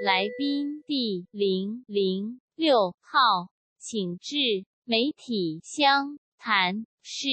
[0.00, 3.48] 来宾第零零六号，
[3.80, 4.36] 请至
[4.84, 7.28] 媒体相谈室。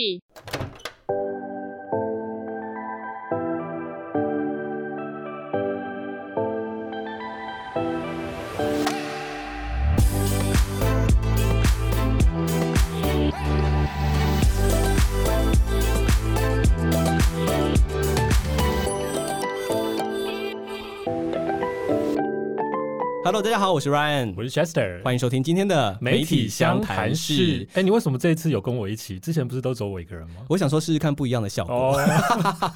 [23.25, 27.67] Hello，大家好，我是 Ryan，我是 Chester，欢迎收听今天的媒体相谈室。
[27.73, 29.17] 哎，你为什么这一次有跟我一起？
[29.17, 30.45] 之前不是都走我一个人吗？
[30.47, 31.73] 我想说试试看不一样的效果。
[31.75, 31.97] Oh.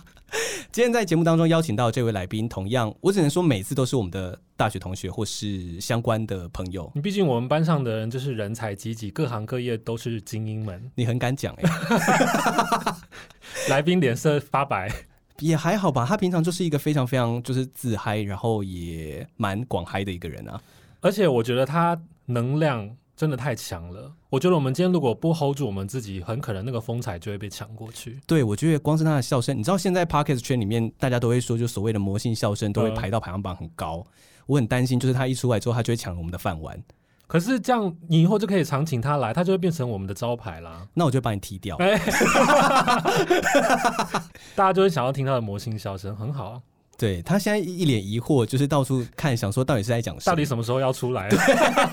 [0.71, 6.91] 今天在节目当中邀请到这位来宾，同样我只能说每次都是我们的大学同学或是相关的朋友。
[6.95, 10.81] 你毕竟我们班上的人就是人才济济，各行各业都是精英们。
[10.95, 12.95] 你很敢讲哎、欸，
[13.69, 14.91] 来宾脸色发白。
[15.39, 20.61] 也还好吧，他平常就是一个非常非常就是自嗨，然后也蛮广嗨的一个人啊。
[21.01, 24.11] 而且我觉得他能量真的太强了。
[24.29, 28.19] 我觉得我们今天如果不 hold 住我们自己，很可能那个风采就会被抢过去。
[28.27, 34.05] 对，我觉得光是他的笑声，你知道现在 Podcast 圈里面大家都会说，就所谓的魔性笑声都会排到排行榜很高。
[34.05, 34.11] 嗯、
[34.45, 36.77] 我很担心，就是他一出来之后，他就会抢我们的饭碗。
[37.29, 40.81] 可是这样，你以后就可以常请他来，他就会变成我们的招牌啦。
[40.95, 41.77] 那我就把你踢掉。
[44.55, 46.59] 大家就会想要听他的魔性笑声，很好啊。
[46.97, 50.33] 对，他现在一脸疑惑，就是到处看，想说到底是在讲什么？
[50.33, 51.29] 到底什么时候要出来？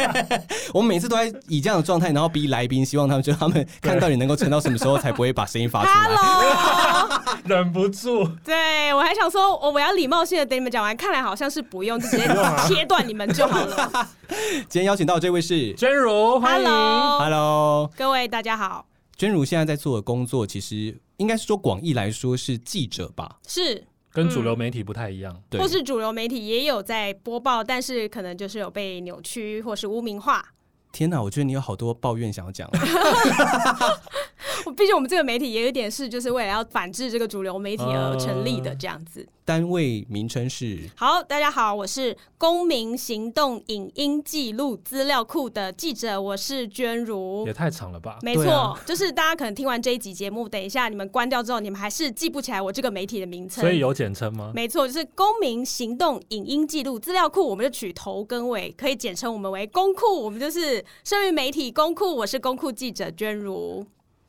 [0.73, 6.17] 我们每次都在以这样的状态，然后逼来宾，希望他们就他们看到底能够撑到什么时候，才不会把声音发出来。
[7.47, 8.28] Hello，忍不住。
[8.44, 12.27] 对，我还想说，我我要礼貌性的等你们讲完，看来好像是不用，直接
[12.66, 14.08] 切断你们就好了。
[14.69, 18.86] 今天邀请到的这位是娟如，欢迎，Hello，各位大家好。
[19.17, 23.36] 娟如现在在做的工作，其实应该是说广义来说是记者吧？
[23.47, 23.84] 是。
[24.12, 30.42] 跟主流媒体不太一样，或是主流媒体也有在播报，但是可能就是有被扭曲或是污名化。
[30.97, 32.66] 天哪，我觉得你有好多抱怨想要讲。
[34.74, 39.29] 毕竟我们这个媒体也有一点是，就是为了要反制这个主流媒体而成立的这样子。
[39.46, 40.80] 呃、单位名称是？
[40.96, 47.46] 好，大家好，我是公民行动影音记录资料库的记者，我是娟如。
[47.46, 48.18] 也太长了吧？
[48.23, 53.62] 没错，啊、就是大家可能听完这一集节目，等一下你们关掉之后，你们还是记不起来我这个媒体的名称。
[53.62, 54.51] 所以有简称吗？
[54.55, 60.24] 没错，就是公民行动影音记录资料库，我们就取头跟尾，可以简称我们为公库。
[60.24, 63.86] 我们就是社运媒体公库，我是公库记者娟如。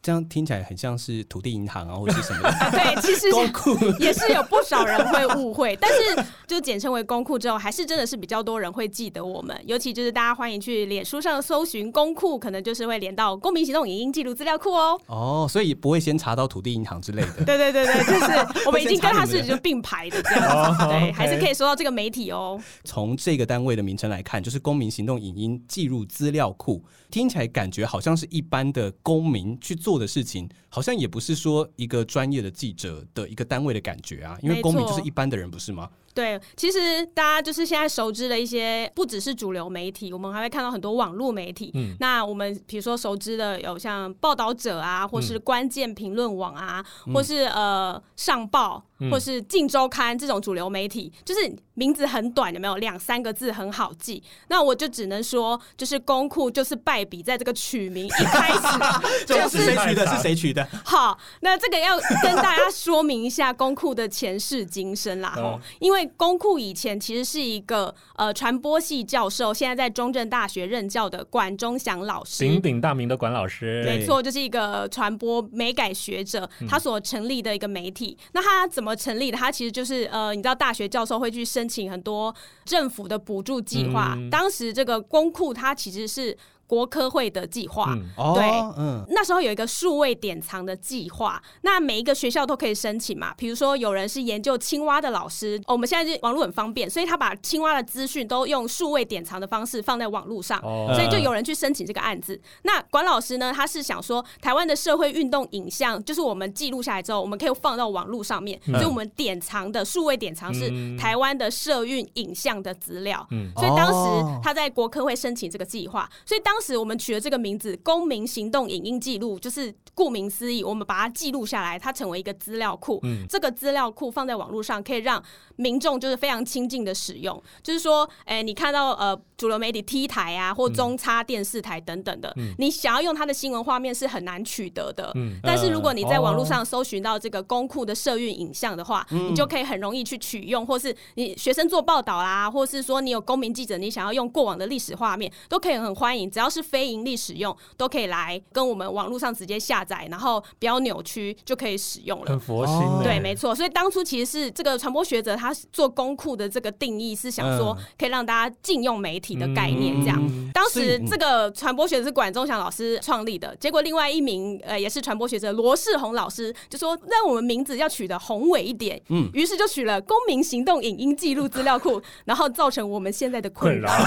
[0.08, 2.50] 这样听起来很像是土地银行啊，或者是什么的？
[2.72, 9.54] 对，其实公库也是有不少人会误会，但是就简称为公库之后，还是真的是比较多人会记得我们。
[9.66, 14.98] 尤其就是大家欢迎去脸书上搜寻公库，可能就是会连到公民行动影音记录资料库哦。
[15.08, 17.44] 哦，所以不会先查到土地银行之类的。
[17.44, 22.58] 对对对对，就是我们已经跟他是就并排的这样子， 对，还是可以搜到这个媒体哦。
[22.86, 26.82] 从这个单位的名称来看，就是公民行动影音记录资料库，
[27.12, 30.50] 听起来感觉好像是一般的公民去做的事情。
[30.70, 35.90] 好像也不是说一个专业的记者的一个单位的感觉啊，因为公民就是一般的人，不是吗？
[36.18, 41.70] 对，其实大家就是现在熟知的一些，不只是主流媒体，我们还会看到很多网络媒体。
[41.76, 54.24] 嗯，那我们比如说熟知的有像报道者啊，或是关键评论网啊，嗯、或是呃上报，或是镜周刊这种主流媒体，就是名字很短，有没有两三个字很好记？
[54.48, 58.62] 那我就只能说，就是公库就是败笔在这个取名一开始
[59.28, 60.08] 就是谁取的？
[60.18, 60.68] 是谁取的？
[60.84, 66.07] 好，那这个要跟大家说明一下公库的前世今生啦，哦，因为。
[66.16, 78.18] 公库以前其实是一个呃传播系教授，现在在中正大学任教的管中祥老师，鼎鼎大名的管老师，没错，就是一个传播美改学者，他所成立的一个媒体。
[78.20, 79.38] 嗯、那他怎么成立的？
[79.38, 82.34] 他其实就是呃，你知道大学教授会去申请很多
[82.66, 86.38] 政府的补助计划，嗯、当时这个公库它其实是。
[86.68, 93.34] 国科会的计划，嗯、对，哦嗯、那时候有一个数位典藏的计划，那每一个学校都可以申请嘛。
[93.38, 102.36] 比如说，有人是研究青蛙的老师，哦、我们现在就网络很方便，所以他把青蛙的资讯都用数位典藏的方式放在网络上，哦、所以就有人去申请这个案子。
[102.36, 113.26] 嗯、那管老师呢，他是想说，台湾的社会运动影像，就是我们记录下来之后，我们可以放到网络上面，嗯、所以我们典藏的数位典藏是台湾的社运影像的资料。
[113.32, 123.00] 嗯、所以当时他在国科会申请这个计划，所以当当时我们取了这个名字“公民行动影音记录”，就是顾名思义，我们把它记录下来，它成为一个资料库。
[123.04, 125.24] 嗯，这个资料库放在网络上，可以让
[125.58, 127.40] 民众就是非常亲近的使用。
[127.62, 135.12] 就是说，哎，你看到呃主流媒体 T 台啊，或中差电视台等等的，嗯、你想要用它的新闻画面是很难取得的。
[135.14, 152.26] 嗯，但是如果你在网络上搜寻到这个公库的社运影像的话，嗯、你就可以很容易去取用，或是你学生做报道啦，或是说你有公民记者，你想要用过往的历史画面，都可以很欢迎，只要是非盈利使用，都可以来跟我们网络上直接下载，然后不要扭曲就可以使用了。
[152.28, 153.54] 很佛心的，对，没错。
[153.54, 160.18] 所以当初其实是这个传播学者他做公库的这个定义是想说，可以让大家禁用媒体的概念这样。
[160.22, 173.90] 嗯、当时这个传播学者是管中祥老师创立的，结果另外一名呃也是传播学者罗世宏老师就说，让我们名字要取得宏伟一点，嗯，于是就取了公民行动影音记录资料库，然后造成我们现在的困扰。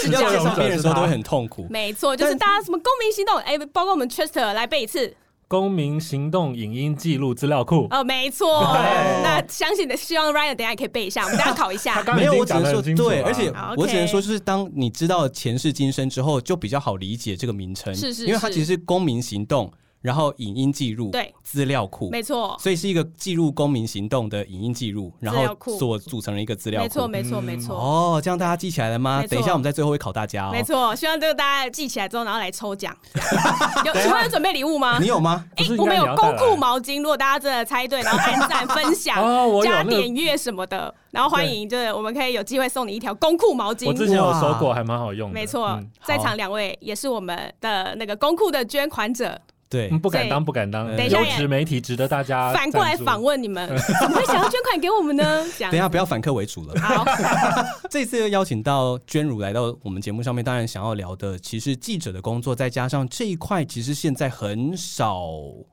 [0.00, 1.66] 是这样，别人都会很痛苦。
[1.68, 5.14] 没错，就是大家什么公民行动，哎、欸，包括我们 Chester 来背一次。
[5.48, 8.62] 公民行动影音记录资料库哦，没错。
[9.22, 12.02] 那相信的，希望 Ryan 等下也可以背一下，我们大家 考一下。
[12.14, 19.72] 没有，我只能说对，而且我只能说，就是当你知道前世今生之后，就比较好理解这个名称，是是，因为它其实是公民行动。
[20.00, 27.76] 然后影音记录，对资料库，没错，所以是一个记录公民行动的影音记录，然后所组成了一个资料库，没错，没错，没错。
[27.76, 29.24] 哦，这样大家记起来了吗？
[29.28, 30.50] 等一下我们在最后会考大家哦。
[30.52, 32.96] 没错，希望这个大家记起来之后，然后来抽奖。
[33.84, 34.98] 有请问有准备礼物吗？
[35.00, 35.44] 你有吗？
[35.56, 39.16] 哎，我们有公库毛巾，如果大家真的猜对，然后按赞、分享、
[39.62, 43.86] 加点阅什么的，然后欢迎，就是我们可以有机会送你一条公库毛巾。
[43.86, 45.34] 我之前有收过，还蛮好用的。
[45.34, 49.40] 没错，在场两位也是我们的那个公库的捐款者。
[49.68, 50.86] 对，不敢当，不敢当。
[50.96, 53.68] 等一下，优质媒体值得大家反过来访问你们，
[54.00, 55.22] 怎么会想要捐款给我们呢？
[55.58, 56.80] 等一下，不要反客为主了。
[56.80, 57.04] 好，
[57.90, 65.22] 这次又邀请到娟如来到我们节目上面，当然想要聊的，其实记者的工作，再加上这一块，其实现在很少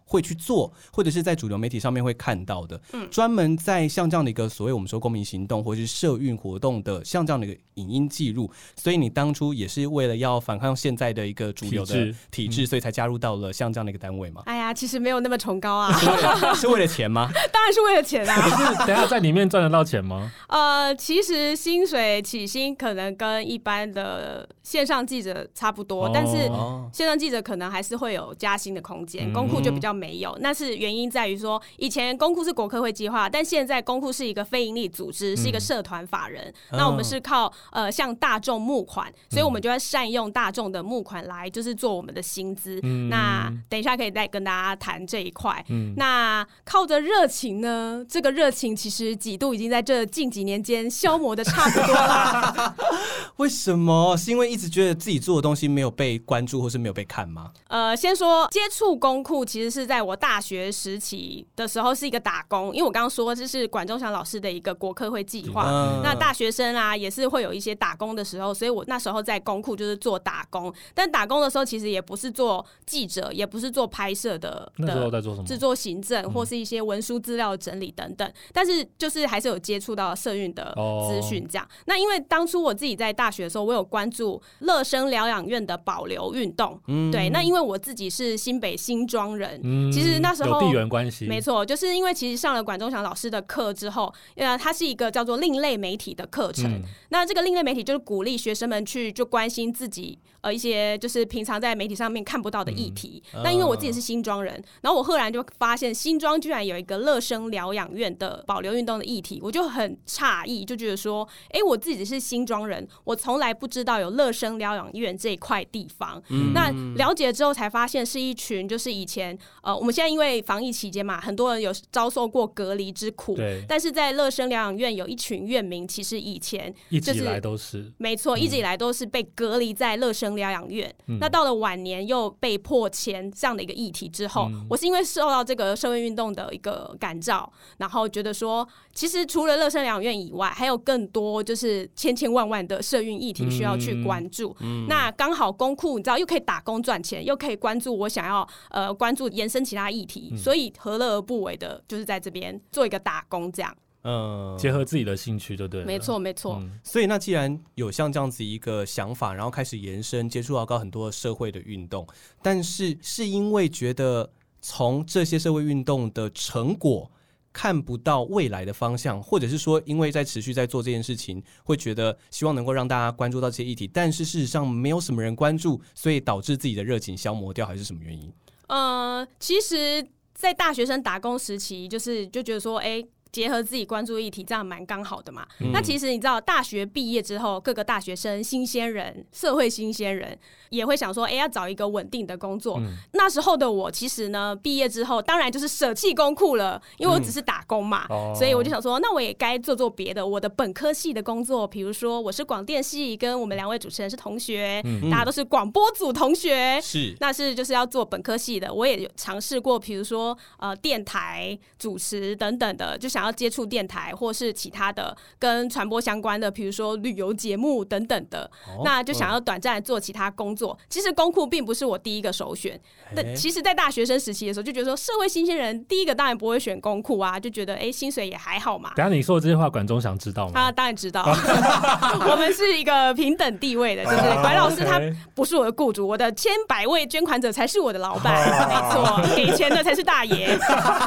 [0.03, 2.79] 会去做，或者是在主流媒体上面会看到的。
[2.91, 13.84] 嗯，专门在像这样的一个所谓我们说公民行动或者是社运活动的，像这样的一个影音记录，所以你当初也是为了要反抗现在的一个主流的体制，体制，所以才加入到了像这样。
[13.85, 14.41] 那个单位吗？
[14.45, 15.91] 哎呀，其实没有那么崇高啊，
[16.55, 17.29] 是为了钱吗？
[17.53, 18.35] 当然是为了钱啊！
[18.35, 20.31] 可是等下在里面赚得到钱吗？
[20.47, 26.49] 呃，其实薪水起薪可能跟一般的线上记者差不多，哦、但是
[26.91, 29.31] 线上记者可能还是会有加薪的空间。
[29.31, 36.53] 公库就比较没有，那是原因在于说，以前公库是国科会计划，但现在公库是一个非营利组织，是一个社团法人。
[36.71, 42.79] 嗯、那我们是靠呃向大众募款，所以我们就要善用大众的募款来就是做我们的薪资。
[42.83, 45.61] 嗯、那等一下可以再跟大家谈这一块。
[45.67, 52.73] 嗯，那靠着热情呢，这个热情其实几度已经在这近几年间消磨的差不多了。
[53.35, 54.15] 为什么？
[54.15, 57.51] 是因为一直觉得自己做的东西没有被关注，或是没有被看吗？
[57.67, 65.65] 呃，先说接触公库，其实是在我大学时期的时候是一个打工，因为我刚刚说这是管中祥老师的一个国科会计划。
[65.69, 70.73] 嗯、那大学生啊，也是会有一些打工的时候，所以我那时候在公库就是做打工。
[70.93, 73.64] 但打工的时候，其实也不是做记者，也不是。
[73.65, 75.47] 是做拍摄的，那时候在做什么？
[75.47, 78.27] 制作行政或是一些文书资料整理等等。
[78.27, 80.73] 嗯、但是就是还是有接触到社运的
[81.07, 81.65] 资讯，这样。
[81.65, 86.79] 哦、那因为当初我自己在大学的时候，我有关注乐生疗养院的保留运动。
[86.87, 87.29] 嗯，对。
[87.29, 91.25] 那因为我自己是新北新庄人，嗯、其实那时候有地缘关系。
[91.25, 96.71] 没错，就是因为其实上了管中祥老师的课之后，呃，它是一个叫做另类媒体的课程。
[96.71, 103.21] 嗯、那这个另类媒体就是鼓励学生们去就关心自己呃一些就是平常在媒体上面看不到的议题。
[103.33, 116.21] 嗯、那因为我自己是新庄人，然后我赫然就发现新庄居然有一个乐生疗养院的保留运动的议题，我就很诧异，就觉得说，哎，我自己是新庄人，我从来不知道有乐生疗养院这一块地方。
[116.29, 123.35] 嗯、那了解之后才发现，是一群就是以前呃，我们现在因为防疫期间嘛，很多人有遭受过隔离之苦。
[123.35, 123.63] 对。
[123.67, 130.93] 但是在乐生疗养院有一群院民，其实以前就是、一直以来都是没错，一直以来都是被隔离在乐生疗养院。
[131.07, 144.55] 嗯、那到了晚年又被迫迁这样的一个议题之后，嗯、我是因为受到这个社会运动的一个感召，然后觉得说，其实除了乐生疗养院以外，还有更多就是千千万万的社运议题需要去关注。
[144.87, 153.75] 那刚好公库，你知道，又可以打工赚钱，又可以关注我想要呃关注延伸其他议题，嗯、所以何乐而不为的，就是在这边做一个打工这样。
[154.07, 155.83] 嗯，结合自己的兴趣，对不对？
[155.83, 156.59] 没错，没错。
[156.61, 162.07] 嗯、所以，那既然有像这样子一个想法，然后开始延伸，接触到高很多社会的运动，
[162.43, 164.31] 但是是因为觉得
[164.61, 167.11] 从这些社会运动的成果
[167.51, 178.31] 看不到未来的方向，或者是说，因为在持续在做这件事情，会觉得希望能够让大家关注到这些议题，但是事实上没有什么人关注，所以导致自己的热情消磨掉，还是什么原因？
[178.67, 183.03] 呃，其实，在大学生打工时期，就是就觉得说，哎。
[183.35, 185.45] 结合自己关注议题，这样蛮刚好的嘛。
[185.59, 190.39] 嗯、那其实你知道，大学毕业之后，各个大学生、新鲜人、社会新鲜人
[190.69, 192.77] 也会想说，哎、欸，要找一个稳定的工作。
[192.79, 200.25] 嗯、那时候的我，其实呢，毕业之后，当然就是舍弃公库了，因为我只是打工嘛，嗯、所以我就想说，那我也该做做别的。
[200.25, 208.73] 我的本科系的工作，比如说我是广电系，跟我们两位主持人是同学，嗯、大家都是广播组同学，是，那是就是要做本科系的。
[208.73, 213.24] 我也有尝试过，比如说呃，电台主持等等的，就想。
[213.25, 220.77] 要接触电台或是其他的跟传播相关的，比如说旅游节目等等的，哦、那就想要短暂做其他工作。
[220.79, 222.79] 嗯、其实公库并不是我第一个首选，
[223.15, 228.91] 但其实，在大学生时期的时候，就觉得说社会新鲜人第一个当然不会选公库啊，就觉得哎、欸，薪水也还好嘛。
[228.95, 230.51] 等下你说的这些话，管中祥知道吗？
[230.53, 231.23] 他当然知道，
[232.29, 234.99] 我们是一个平等地位的，就是管老师他
[235.33, 238.33] 不是我的雇主，我的千百位捐款者才是我的老板，
[238.67, 240.57] 没错，给钱的才是大爷，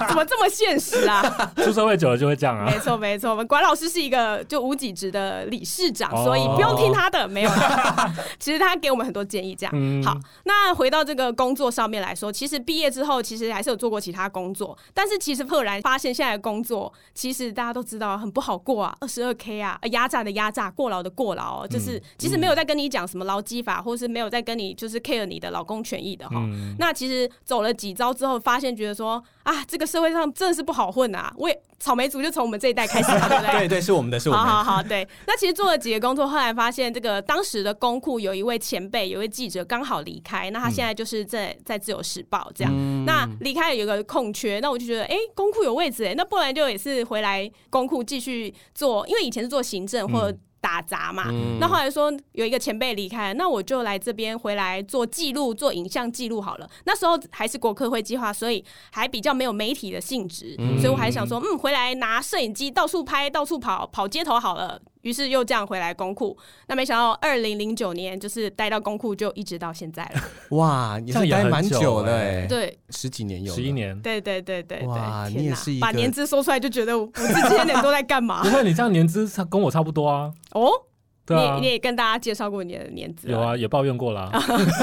[0.09, 1.53] 怎么这么现实啊？
[1.57, 2.19] 出社会久了。
[2.19, 7.51] 就会这样啊，没错没错，我们管老师是一个就无几职的理事长，哦、所以不用听他的，没有。
[8.41, 10.19] 其实他给我们很多建议，这样、嗯、好。
[10.45, 26.37] 那回到这个工作上面来说，其实毕业之后，其实还是有做过其他工作，但是其实赫然发现，现在的工作其实大家都知道很不好过啊，二十二 K 啊，压榨的压榨，过劳的过劳，就是其实没有在跟你讲什么劳基法，或是没有在跟你就是 care 你的劳工权益的哈。
[26.37, 31.63] 嗯、那其实走了几招之后，发现觉得说啊，这个社会上真的是不好混啊，我也。
[31.89, 33.53] 草莓族就从我们这一代开始了，对不对？
[33.65, 34.51] 对对，是我们的，是我们的。
[34.51, 35.09] 好好好，对。
[35.27, 42.71] 那其实做了几个工作，后来发现这个当时的公库有一位前辈，有一位记者刚好离开，那他现在就是在在自由时报这样。
[42.77, 50.39] 嗯、那离开有一个空缺，那我就觉得，哎、欸，公库有位置哎，那不然就也是回来公库继续做，因为以前是做行政或者。
[50.61, 56.69] 打杂嘛，嗯、那后来说有一个前辈离开，那我就来这边回来做记录，做影像记录好了。
[56.85, 64.81] 那时候还是国科会计划，所以还比较没有媒体的性质，嗯、所以我还想说，嗯，回来拿摄影机到处拍，到处跑，跑街头好了。
[65.03, 66.37] 于是又这样回来公库，
[66.67, 70.23] 那没想到二零零九年就是待到公库，就一直到现在了。
[70.57, 78.43] 哇，你是待蛮久了哎，对，十几年有十一年，对对对对，哇，你也是一个把年资说出来就觉得我这些年都在干嘛？
[78.43, 80.33] 不会，你这样年资差跟我差不多啊。
[80.53, 80.71] 哦。
[81.29, 84.31] 你你也跟大家介绍过你的年资，有啊，也抱怨过啦。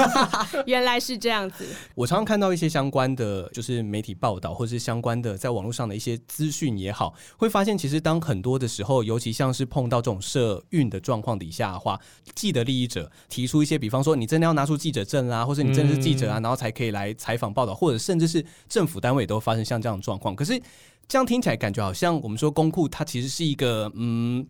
[0.66, 1.64] 原来是这样子。
[1.94, 11.98] 我常常看到一些相关的，就是媒体报道，或者是相关的在网络上的一些资讯也好，会发现其实当很多的时候，尤其像是碰到这种社运的状况底下的话，
[12.34, 20.60] 既得利益者提出一些，比方说你真的要拿出记者证啊，或者你真的是记者啊，嗯、然后才可以来采访报道，或者甚至是政府单位都发生像这样的状况，可是。
[21.08, 24.44] 这样听起来感觉好像我们说公库，它其实是一个，嗯，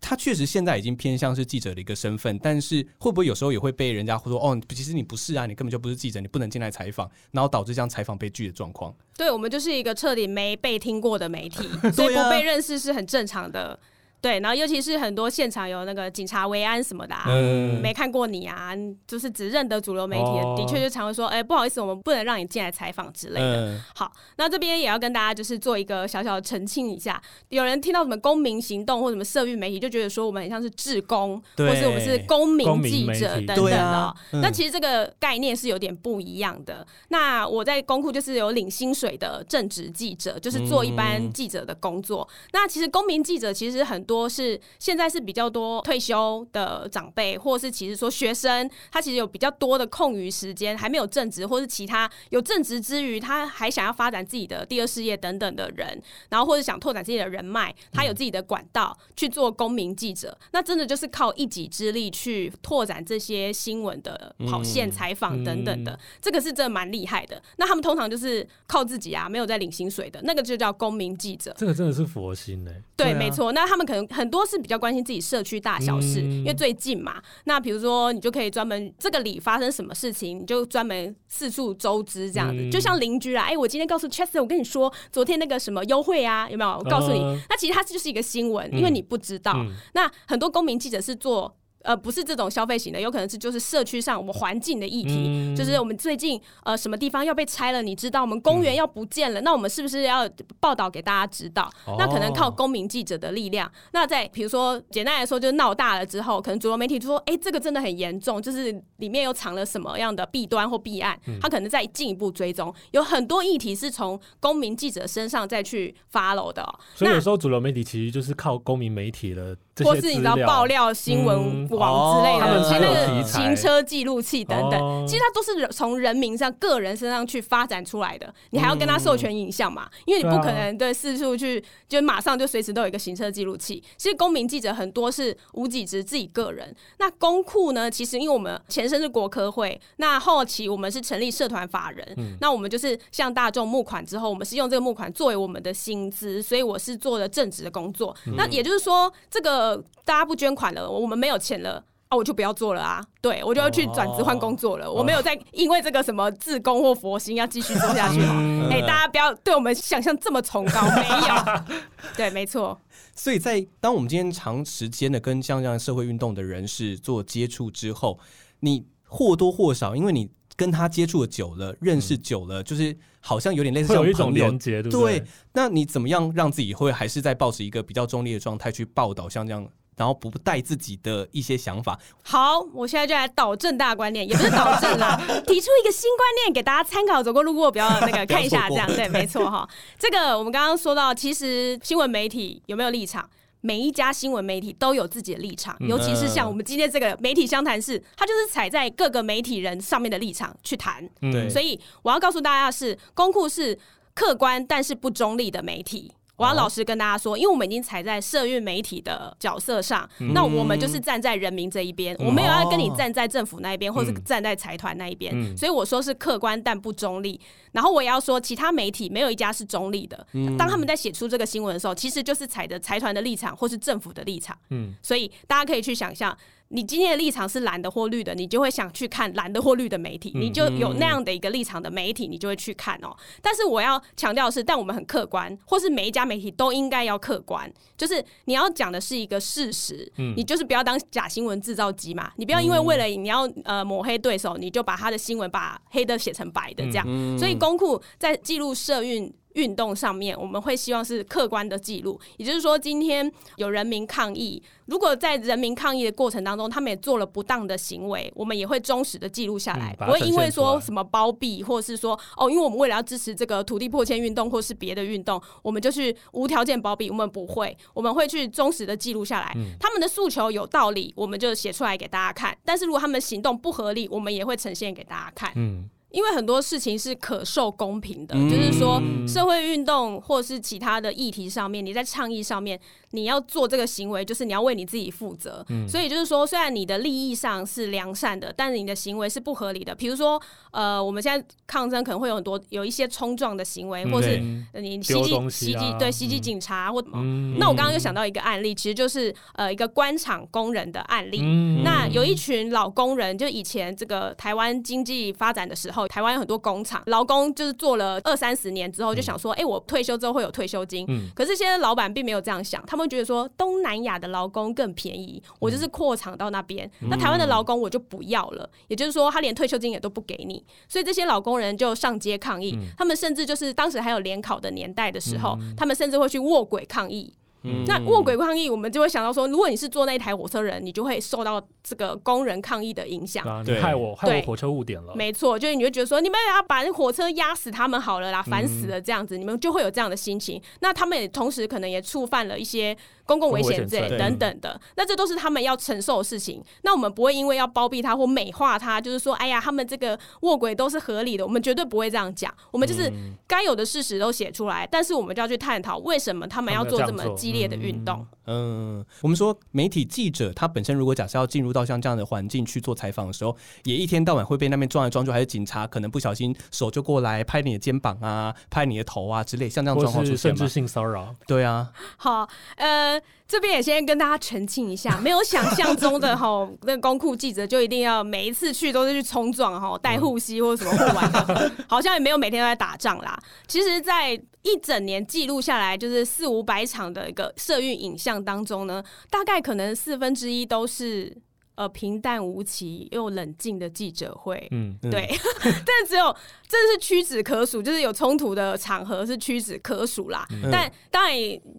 [0.00, 8.94] 它确实现在已经偏向是记者的一个身份，但是会不会有时候也会被人家说，哦，其实你不是啊，你根本就不是记者，你不能进来采访，然后导致这样采访被拒的状况。
[9.16, 13.78] 对，我们就是一个彻底没被听过的媒体， 所以不被认识是很正常的。
[14.24, 18.72] 对，然后尤其是很多现场有那个警察维安什么的，啊，嗯、没看过你啊，
[19.06, 23.74] 就是只认得主流媒体的，哦、的确就常会说，哎，不好意思，我们不能让你进来采访之类的。
[23.74, 33.76] 嗯、好，那这边也要跟大家就是做一个小小的澄清一下，有人听到什么公民行动或什么社运媒体，就觉得说我们很像是志工，或是我们是公民记者等等的。
[33.76, 36.86] 啊嗯、那其实这个概念是有点不一样的。
[37.08, 42.26] 那我在公库就是有领薪水的正职记者，就是做一般记者的工作。
[42.30, 44.13] 嗯、那其实公民记者其实很多。
[44.14, 67.42] 多是现在是比较多退休的长辈，或是其实说学生，他其实有比较多的空余时间，还没有正职，或是其他有正职之余，他还想要发展自己的第二事业等等的人，然后或者想拓展自己的人脉，他有自己的管道去做公民记者，那真的就是靠一己之力去拓展这些新闻的跑线采访等等的，这个是真的蛮厉害的。
[67.56, 72.82] 那他们通常就是靠自己啊，没有在领薪水的那个就叫公民记者，这个真的是佛心呢、欸。
[72.96, 73.50] 对，没错。
[73.50, 74.03] 那他们可能。
[74.10, 77.22] 很多是比较关心自己社区大小事，嗯、因为最近嘛。
[77.44, 82.62] 那比如说，你就可以专门这个里发生什么事情，你就专门四处周知这样子。
[82.62, 86.78] 嗯、就像邻居啊，哎、欸，我今天告诉 Chester，我跟你说，昨天那个什么优惠啊，有没有？
[86.78, 89.52] 我告诉你，呃、那其实它就是一个新闻，因为你不知道。
[89.56, 91.56] 嗯、那很多公民记者是做。
[91.84, 101.70] 呃，不是这种消费型的，有可能是就是社区上我们环境的议题，嗯、就是我们最近呃什么地方要被拆了，你知道我们公园要不见了，嗯、那我们是不是要报道给大家知道？
[101.86, 103.70] 哦、那可能靠公民记者的力量。
[103.92, 112.74] 那在比如说简单来说，就是闹大了之后，可能主流媒体就说，哎、欸，这个真的很严重，就是里面又藏了什么样的弊端或弊案，嗯、他可能再进一步追踪。
[112.92, 119.54] 有很多议题是从公民记者身上再去 follow 的、喔，所以有时候主流媒体其实就是靠公民媒体的。
[119.82, 128.32] 或是你知道爆料新闻网之类的，其实那个行车记录器等等，哦、其实它都是从人民上、个人身上去发展出来的。
[128.50, 129.88] 你还要跟他授权影像嘛？
[129.90, 133.82] 嗯、因为你不可能对四处去，就马上就随时都有一个行车记录器。
[133.96, 136.72] 其实公民记者很多是无几职自己个人。
[136.98, 137.90] 那公库呢？
[137.90, 148.14] 其实因为我们前身是国科会，那后期我们是成立社团法人，嗯、那我们就是向大众募款之后，我们是用这个募款作为我们的薪资，所以我是做了正职的工作。
[148.26, 149.63] 嗯、那也就是说，这个。
[149.64, 154.86] 呃，大家不捐款了，我们没有钱了啊，我就不要做了啊，对，我就要去转职换工作了。
[154.86, 158.34] 哦、我没有在因为这个什么自宫或佛心要继续做下去哈。
[158.36, 161.78] 哎、嗯欸，大家不要对我们想象这么崇高，没有，
[162.14, 162.78] 对，没错。
[163.16, 168.18] 所以在当我们今天长时间的跟像这样社会运动的人士做接触之后，
[168.60, 172.94] 你或多或少，因为你跟他接触的久了，认识久了，嗯、就是
[173.26, 175.18] 好像有点类似像有一种连接，对不对？
[175.18, 179.66] 对，那你怎么样让自己会还是在保持一个比较中立的状态去报道像这样，
[179.96, 181.98] 然后不带自己的一些想法？
[182.22, 185.16] 好，我现在就来导正大观念，也不是导正啦，
[185.48, 189.66] 提出一个新观念给大家参考，走过路过不要那个看一下，这样对，没错哈。
[189.98, 193.26] 这个我们刚刚说到，其实新闻媒体有没有立场？
[193.64, 201.02] 每一家新闻媒体都有自己的立场，尤其是像我们今天这个媒体相谈室，它就是踩在各个媒体人上面的立场去谈。
[201.18, 203.78] 对，所以我要告诉大家的是，公库是
[204.12, 206.12] 客观但是不中立的媒体。
[206.36, 215.32] 我要老实跟大家说，因为我们已经踩在社运媒体的角色上，嗯、那我们就是站在人民这一边，嗯、我没有要跟你站在政府那一边，嗯、或是站在财团那一边。
[215.34, 217.40] 嗯、所以我说是客观但不中立。
[217.72, 220.26] 然后我也要说，其他媒体没有一家是中立的。
[220.32, 224.56] 嗯、当他们在写出这个新闻的时候，其实就是踩着财团的立场或是政府的立场。
[224.70, 226.36] 嗯，所以大家可以去想象。
[226.74, 233.16] 你今天的立场是蓝的或绿的，你就会想去看蓝的或绿的媒体，你就有那样的一个立场的媒体，你就会去看哦。
[233.40, 247.06] 但是我要强调的是，但我们很客观，或是每一家媒体都应该要客观，就是你要讲的是一个事实，你就是不要当假新闻制造机嘛，你不要因为为了你要呃抹黑对手，你就把他的新闻把黑的写成白的这样。
[247.38, 249.32] 所以公库在记录社运。
[249.54, 275.52] 运动上面，我们会希望是客观的记录，也就是说，今天有人民抗议，如果在人民抗议的过程当中，他们也做了不当的行为，我们也会忠实的记录下来，不会因为说什么包庇，或者是说哦，因为我们为了要支持这个土地破迁运动或是别的运动，我们就去无条件包庇，我们不会，我们会去忠实的记录下来，他们的诉求有道理，我们就写出来给大家看，但是如果他们行动不合理，我们也会呈现给大家看。
[275.54, 275.88] 嗯。
[276.14, 282.78] 因为很多事情是可受公平的，嗯、就是说社会运动或是其他的议题上面，你在倡议上面，
[283.14, 285.64] 你要做这个行为，就是你要为你自己负责。
[285.68, 289.94] 嗯、所以就是说，虽然你的利益上是良善的，但是你的行为是不合理的。
[289.94, 294.38] 比如说，呃，我们现在抗争可能会有很多有一些冲撞的行为，或是
[294.74, 297.18] 你袭击袭击对袭击警察或什么。
[297.22, 301.40] 嗯、那我刚刚又想到一个案例，其实就是呃一个官场工人的案例。
[301.42, 306.04] 嗯、那有一群老工人，就以前这个台湾经济发展的时候。
[306.08, 311.04] 台湾有很多工厂，劳工就是做了二三十年之后，就想说，哎、欸，我退休之后会有退休金。
[311.08, 316.90] 嗯、可是现在老板并没有这样想，他们觉得说东南亚的劳工更便宜，我就是扩厂到那边。
[317.00, 320.64] 嗯、那台湾的劳工我就不要了，也就是说，他连退休金也都不给你。
[320.88, 327.32] 所以这些老工人就上街抗议，嗯、他们甚至就是当时还有联考的年代的时候，嗯、他们甚至会去卧轨抗议。
[327.64, 333.44] 嗯、那卧轨抗议，我们就会想到说，如果你是坐那一台火车人，你就会受到这个工人抗议的影响。
[333.46, 335.14] 啊，你害我，害我火车误点了。
[335.16, 340.60] 没错，就是你会觉得说，你们要把火车压死他们好了啦，烦死了这样子，嗯、你们就会有这样的心情。
[340.80, 342.96] 那他们也同时可能也触犯了一些。
[343.26, 346.62] 公共危险罪等等的，那这都是他们要承受的事情。
[346.82, 352.52] 那我们不会因为要包庇他或美化他，就是说，哎呀，他们这个卧轨都是合理的，我们绝对不会这样讲。
[352.70, 353.10] 我们就是
[353.46, 358.26] 该有的事实都写出来，但是我们就要去探讨为什么他们要做这么激烈的运动。
[358.46, 371.34] 嗯，嗯，我们说媒体记者他本身如果假设要进入到像这样的环境去做采访的时候，也一天到晚会被那边撞来撞去，还是警察可能不小心手就过来拍你的肩膀啊，拍你的头啊之类，像这样状况出现甚至性骚扰。
[371.46, 371.90] 对啊。
[372.18, 373.13] 好，呃。
[373.46, 383.38] 这边也先跟大家澄清一下， 没有想象中的哈，那个公库记者就一定要每一次去都是去冲撞哈，带护膝或者什么护腕的， 好像也没有每天都在打仗啦。
[383.66, 391.36] 其实，在一整年记录下来，就是四五百场的一个社运影像当中呢，大概可能四分之一都是
[391.74, 394.66] 呃平淡无奇又冷静的记者会。
[394.70, 395.28] 嗯，对，
[395.62, 396.34] 但只有
[396.68, 400.46] 这是屈指可数，就是有冲突的场合是屈指可数啦。
[400.50, 401.36] 嗯、但当然，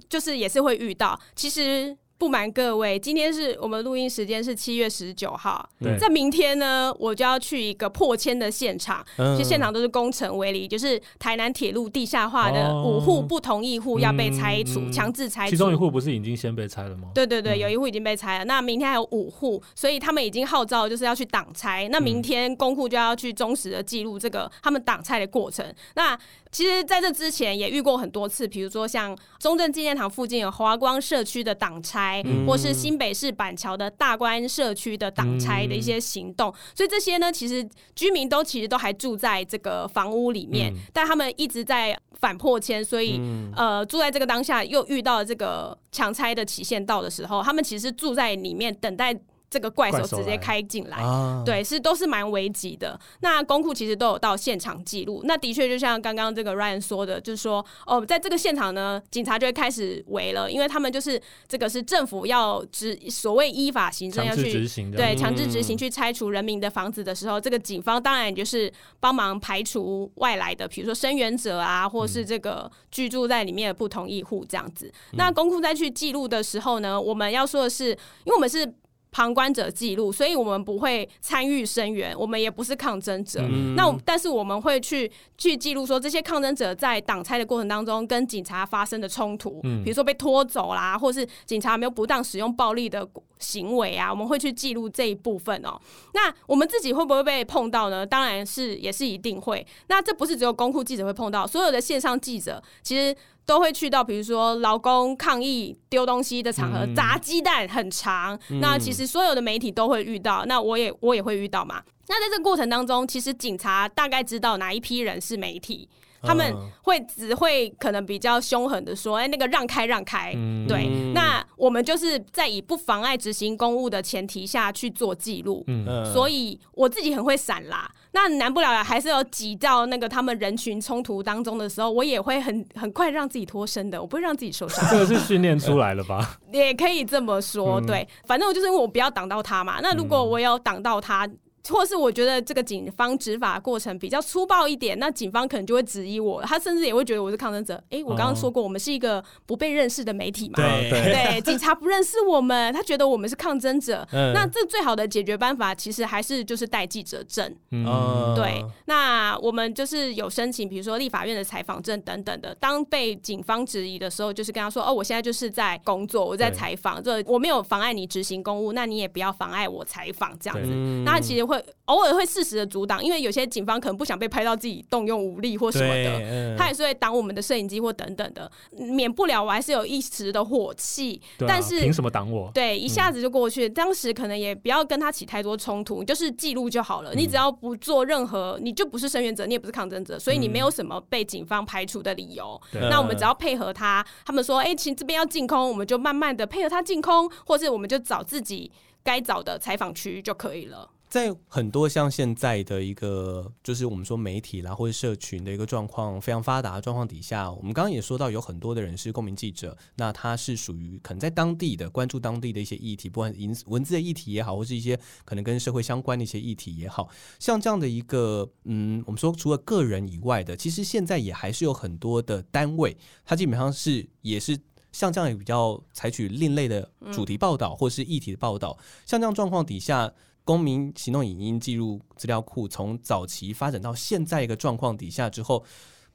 [0.10, 1.20] 就是也是会遇到。
[1.36, 1.96] 其实。
[2.18, 5.68] 不瞒各位，今天是我们录音时间是七月十九号，
[6.00, 15.52] 在明天呢，我就要去一个破千的现场，其实现场都是工程为例，就是台南铁路地下化的五户不同意户要被拆除，强制拆除。
[15.52, 17.10] 其中一户不是已经先被拆了吗？
[17.14, 18.46] 对对对，有一户已经被拆了。
[18.46, 21.88] 那明天还有五户，所以他们已经号召就是要去挡拆。
[21.92, 25.66] 那明天公库就要去忠实的记录这个他们挡拆的过程。
[25.96, 26.18] 那
[26.56, 36.50] 其实在这之前也遇过很多次，比如说像中正纪念堂附近有华光社区的挡拆，嗯、或是新北市板桥的大观社区的挡拆的一些行动。
[36.50, 49.14] 嗯、所以这些呢，其实居民都其实都还住在这个房屋里面，嗯、但他们一直在反破迁，所以、嗯、呃，住在这个当下又遇到了这个强拆的期限到的时候，他们其实住在里面等待。
[49.50, 50.98] 这个怪兽直接开进来，
[51.46, 53.00] 对，是都是蛮危急的。
[53.22, 55.22] 那公库其实都有到现场记录。
[55.24, 74.88] 那的确就像刚刚这个 Ryan 说的，就是说哦，在这个现场呢，警察就会开始围了，因为他们就是这个是政府要执所谓依法行政要去执行的，对，强制执行去拆除人民的房子的时候，嗯、这个警方当然就是帮忙排除外来的，比如说声援者啊，或是这个居住在里面的不同意户这样子。
[75.12, 77.92] 嗯、那公库再去记录的时候呢，我们要说的是，
[78.26, 78.74] 因为我们是。
[79.16, 83.40] 旁观者记录，所以我们不会参与声援，我们也不是抗争者。
[83.44, 93.08] 嗯、那但是我们会去去记录说，这些抗争者在挡拆的过程当中跟警察发生的冲突，嗯、比如说被拖走啦，或是警察没有不当使用暴力的
[93.40, 95.82] 行为啊，我们会去记录这一部分哦、喔。
[96.14, 98.06] 那我们自己会不会被碰到呢？
[98.06, 99.66] 当然是，也是一定会。
[99.88, 103.16] 那这不是只有公库记者会碰到，所有的线上记者其实。
[103.48, 108.36] 都会去到，比如说劳工抗议丢东西的场合，嗯、砸鸡蛋很长。
[108.50, 111.80] 嗯、那其实所有的媒体都会遇到，那我也我也会遇到嘛。
[112.08, 115.88] 那在这个过程当中，其实警察大概知道哪一批人是媒体。
[116.26, 120.34] 他们会只会可能比较凶狠的说：“哎、欸，那个让开让开。
[120.36, 125.64] 嗯”对，那我们就是在以不妨碍执行公务的前提下去做记录。
[125.68, 127.90] 嗯，所以我自己很会闪啦。
[128.12, 134.86] 那难不了还是有挤到那个他们人群冲突当中的时候，我也会很很快让自己脱身的，我不会让自己受伤。
[134.92, 136.38] 这个是训练出来了吧？
[136.54, 137.82] 也可以这么说。
[137.82, 139.80] 对，反正我就是因为我不要挡到他嘛。
[139.82, 141.28] 那如果我有挡到他。
[141.70, 147.76] 或是我觉得这个警方执法过程比较粗暴一点，那警方可能就会质疑我，他甚至也会觉得我是抗争者。
[147.90, 150.56] 哎、欸，我刚刚说过，我们是一个不被认识的媒体嘛？
[150.58, 154.08] 对 警察不认识我们，他觉得我们是抗争者。
[154.12, 157.56] 嗯、那这最好的解决办法，其实还是就是带记者证。
[157.72, 158.64] 嗯，对。
[158.86, 162.54] 那我们就是有申请，比如说立法院的采访证等等的。
[162.60, 170.70] 当被警方质疑的时候，就是跟他说：“哦，我现在就是在工作，我在采访，这我没有妨碍你执行公务，那你也不要妨碍我采访这样子。”
[171.04, 171.55] 那其实会。
[171.86, 181.22] 偶尔会适时的阻挡，因为有些警方可能不想被拍到自己动用武力或什么的，嗯、他也是会挡我们的摄影机或等等的，免不了我还是有一时的火气。
[181.40, 182.50] 啊、但是凭什么挡我？
[182.54, 183.68] 对，一下子就过去。
[183.68, 187.14] 嗯、当时可能也不要跟他起太多冲突，就是记录就好了。
[187.14, 192.60] 嗯、你只要不做任何，你就不是声援者，你也不是抗争者，所以你没有什么被警方排除的理由。
[192.74, 198.72] 嗯、那我们只要配合他，他们说，哎、欸，请这边要进空，我们就慢慢的配合他进空，或是我们就找自己
[199.04, 200.90] 该找的采访区就可以了。
[201.16, 217.08] 在很多像现在的一个，就是我们说媒体啦，或者社群的一个状况非常发达的状况底下，我们刚刚也说到，有很多的人是公民记者，那他是属于可能在当地的关注当地的一些议题，不管文文字的议题也好，或是一些可能跟社会相关的一些议题也好，
[217.40, 224.60] 像这样的一个，嗯，我们说除了个人以外的，其实现在也还是有很多的单位，它基本上是也是
[224.92, 230.12] 像这样也比较采取另类的主题报道或是议题的报道，像这样状况底下。
[230.46, 235.66] 公民行动影音记录资料库从早期发展到现在一个状况底下之后，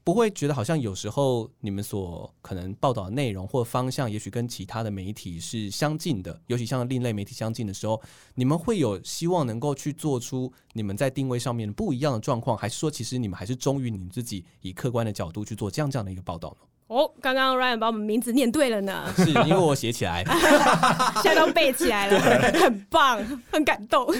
[0.04, 8.00] 不会觉得好像有时候你们所可能报道的内容或方向，也许跟其他的媒体是相近的，尤其像另类媒体相近的时候，
[8.36, 16.69] 你们会有希望能够去做出你们在定位上面不一样的状况，还是说其实你们还是忠于你们自己以客观的角度去做这样这样的一个报道呢？
[16.90, 20.24] 哦，刚刚 Ryan 把我们名字念对了呢，是因为我写起来，
[21.22, 22.18] 现在都背起来了，
[22.58, 24.12] 很棒，很感动。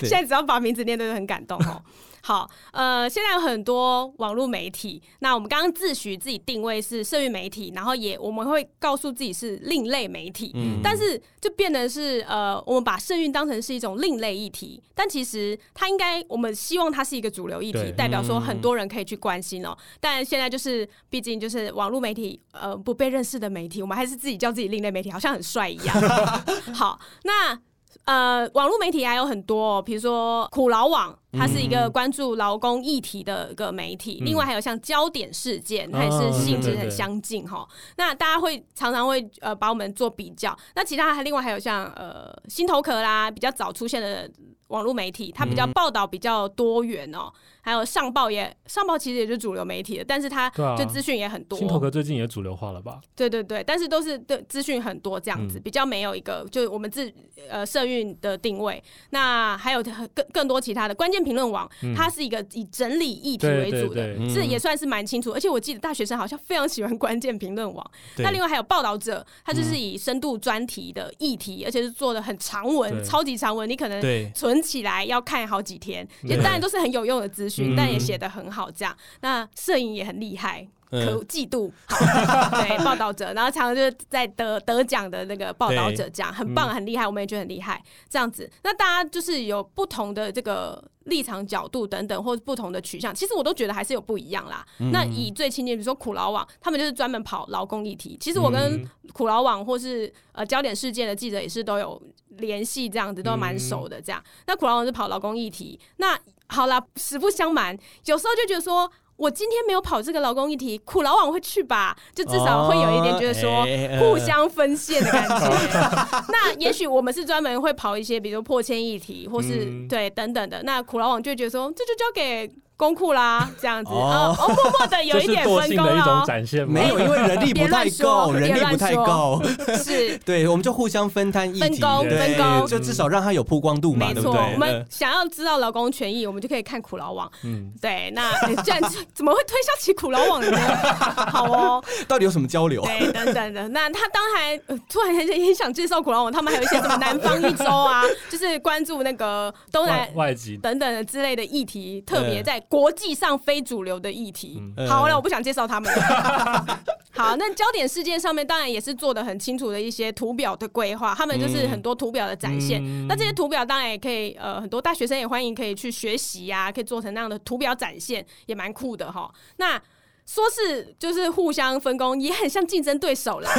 [0.00, 1.80] 现在只要把名字念对，就很感动哦。
[2.24, 19.76] 好，呃，现在有很多网络媒体，那我们刚刚自诩自己定位是社运媒体，然后也我们会告诉自己是另类媒体，嗯，但是就变得是呃，我们把社运当成是一种另类议题，但其实它应该，我们希望它是一个主流议题，代表说很多人可以去关心哦。
[19.76, 26.00] 嗯、但现在就是，毕竟就是网络媒体，呃，不被认识的媒体，我们还是自己叫自己另类媒体，好像很帅一样。
[26.72, 27.58] 好，那。
[28.04, 34.18] 呃，网络媒体还有很多，哦比如说苦劳网，它是一个关注劳工议题的一个媒体。
[34.20, 37.66] 嗯、另外还有像焦点事件，它也是性质很相近哈。
[37.96, 40.56] 那大家会常常会呃把我们做比较。
[40.74, 44.30] 那其他还另外还有像呃新头壳啦，比较早出现的
[44.68, 47.32] 网络媒体，它比较报道比较多元哦。
[47.64, 51.56] 还有上报也上报其实也是主流媒体的，但是它就资讯也很多。
[51.56, 53.00] 新头壳最近也主流化了吧？
[53.14, 57.12] 对对对，但是都是对资讯很多这样子，嗯、比较没有一个就我们自
[57.48, 58.82] 呃社运的定位。
[59.10, 59.80] 那还有
[60.12, 65.32] 更更多其他的关键评论网，嗯、它是一个以整理议题为主的，这也算是蛮清楚。
[65.32, 67.90] 而且我记得大学生好像非常喜欢关键评论网。
[68.18, 76.06] 那另外还有报道者，他就是以深度专题的议题，嗯、而且是做的很长文，超级长文，你可能存起来要看好几天。
[76.22, 77.74] 也当然都是很有用的资讯。
[77.74, 78.96] 但也写的很好，这样。
[79.20, 81.72] 那摄影也很厉害，可嫉妒。
[81.88, 87.82] 对， 报道者，然后常常就是在得得奖的那个报道者奖，很棒，很厉害，我们也觉得很厉害。
[88.08, 94.64] 这样子，那大家就是有不同的这个立场角度等等，或者不同的取向，其实我都觉得还是有不一样啦。
[94.92, 98.16] 那以最亲近，比如说苦劳网，他们就是专门跑劳工议题。
[98.20, 102.00] 其实我跟苦劳网或是呃焦点事件的记者也是都有
[102.36, 104.00] 联系，这样子都蛮熟的。
[104.00, 106.18] 这样，那苦劳网是跑劳工议题，那。
[106.48, 107.74] 好啦，实不相瞒，
[108.04, 111.96] 有时候就觉得说，我今天没有跑这个劳工议题，苦劳网会去吧？
[112.14, 113.64] 就至少会有一点觉得说，
[114.00, 115.50] 互相分线的感觉。
[116.32, 120.62] 那也许我们是专门会跑一些，比如破千议题，或是、嗯、对等等的。
[120.64, 122.50] 那苦劳网就觉得说，这就交给。
[122.76, 123.90] 公库啦，这样子。
[123.92, 126.24] 哦，默默的有一 点分工哦，
[126.66, 129.40] 没有，因为人力不太够，人力不太够，
[129.84, 134.40] 是，对，我们就互相分摊分工，分工，就至少让他有曝光度嘛，对不对？
[134.54, 138.32] 我们想要知道劳工权益，我们就可以看苦劳网，嗯，对，那
[138.64, 140.58] 这样子怎么会推销起苦劳网呢？
[141.30, 142.82] 好哦，到底有什么交流？
[142.82, 144.58] 对，等等的，那他当然
[144.88, 150.56] 突然很很想介绍苦劳网，他们还有一些什么南方一周啊，就是关注那个东南外籍。
[150.56, 152.61] 等等的之类的议题，特别在。
[152.68, 155.92] 国际上非主流的议题，嗯、好了，我不想介绍他们。
[157.14, 162.82] 好，那焦点事件上面当然也是做的很清楚的一些图表的规划，他们就是很多图表的展现。
[162.82, 169.32] 嗯、那这些图表当然也可以，呃，很多大学生也欢迎可以去学习呀、啊，可以做成那样的图表展现，也蛮酷的哈。
[169.56, 169.80] 那。
[170.24, 173.50] 说是就是互相分工，也很像竞争对手了。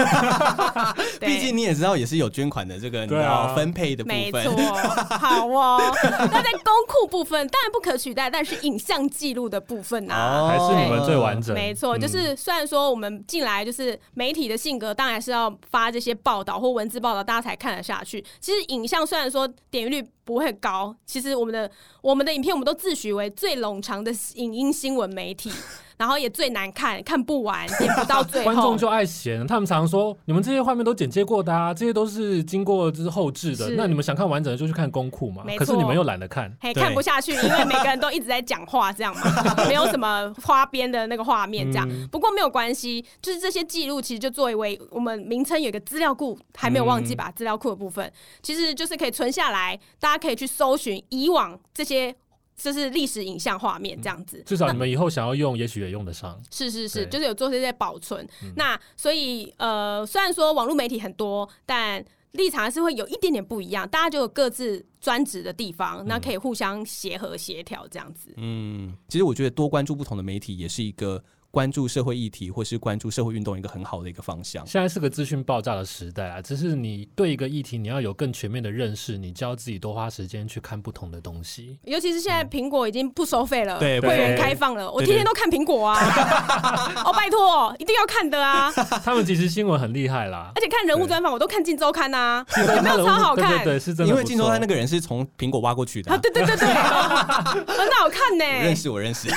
[1.19, 4.17] 毕竟你也知道，也是有捐款的这个你知道分配的部分。
[4.17, 4.51] 没错，
[5.17, 5.79] 好哦。
[6.01, 11.53] 那在公库部分，当然不可取代，但是影像记录的部分呢、啊，还是你们最完整。
[11.53, 18.23] 没错，就是虽然说我们进来就是媒体的性格，当然是要发这些报道或文字报道，大家才看得下去。
[18.39, 21.69] 其实影像虽然说点击率不会高，其实我们的
[22.01, 25.51] 我们的影片，我们都自诩为最冗长的影音新闻媒体。
[25.97, 28.45] 然后也最难看，看不完，点不到最后。
[28.45, 33.69] 观众就爱嫌，他们常常说：“你们这些画面都剪接过的啊，这些都是经过就是后置的。
[33.77, 35.43] 那你们想看完整的，就去看公库嘛。
[35.43, 39.21] 错可是你们又懒得看，嘿，看不下去，因为每个人都一直在讲话，这样嘛，
[39.67, 41.87] 没有什么花边的那个画面，这样。
[41.89, 52.15] 嗯、不过没有关系，就是这些记录其实就作为我们名称有一个资料库，还没有忘记把资料库的部分，嗯、其实就是可以存下来，大家可以去搜寻以往这些。
[52.55, 56.39] 就是历史影像画面这样子，至少你们以后想要用，也许也用得上。
[56.51, 58.27] 是是是，就是有做这些保存。
[58.43, 63.87] 嗯、那所以呃，虽然说网络媒体很多，但立场还是会有一点点不一样。
[63.87, 68.33] 大家就有各自专职的地方，那可以互相协和协调这样子。
[68.37, 71.23] 嗯，其实我觉得多关注不同的媒体也是一个。
[71.53, 74.65] 关注社会议题或是关注社会运动，一个很好的一个方向。
[74.65, 81.77] 现在是个资讯爆炸的时代啊，只是你对一个议题你要有更全面的认识，你就要自己多花时间去看不同的东西。
[81.83, 85.95] 尤其是现在苹果已经不收费了，对、嗯，会员开放了，我天天都看苹果啊！
[87.05, 88.71] 哦，拜托，一定要看的啊！
[89.05, 92.43] 他们其实新闻很厉害啦，而且看人物专访我都看《镜周刊》呐，
[92.75, 93.61] 有没有超好看？
[93.63, 94.11] 对，是真的。
[94.11, 98.43] 因为《镜周刊》那个人是从苹果挖过去的啊，啊对对对对，很好 看呢。
[98.43, 99.29] 认识我认识，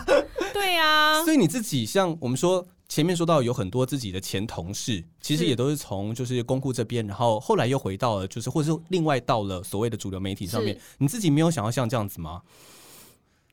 [0.54, 1.22] 对呀。
[1.24, 2.36] 所以你自己像我们。
[2.38, 10.80] 说前面说到有很多自己的前同事，其实也都是从就是公库这边，然后后来又回到了就是或者是另外到了所谓的主流媒体上面。
[10.96, 12.40] 你自己没有想要像这样子吗？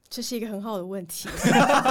[0.10, 1.28] 这是一个很好的问题，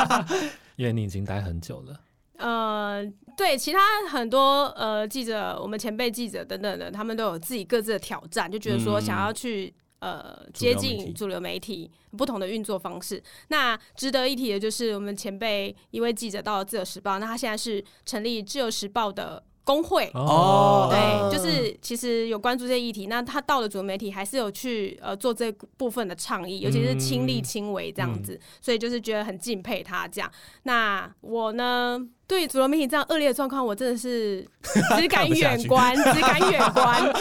[0.76, 2.00] 因为你已经待很久了。
[2.38, 3.04] 呃，
[3.36, 9.74] 对，其他很多呃记者，我们前辈记者等等的，他们都有自己各自的挑战，就觉得说想要去。
[10.04, 13.22] 呃，接近主流媒体不同的运作方式。
[13.48, 23.06] 那值得一提的就是，我们前辈一位记者到了《自由时报》，那他现在是成立《自由时报》的工会哦，对，就是其实有关注这些议题。
[23.06, 30.30] 那他到了主流媒体，还是有去呃做这部分的倡议，尤其是亲力亲为这样子，嗯、所以就是觉得很敬佩他这样。
[30.64, 31.98] 那我呢？
[32.26, 34.46] 对主流媒体这样恶劣的状况，我真的是
[34.96, 37.12] 只敢远观，只敢远观。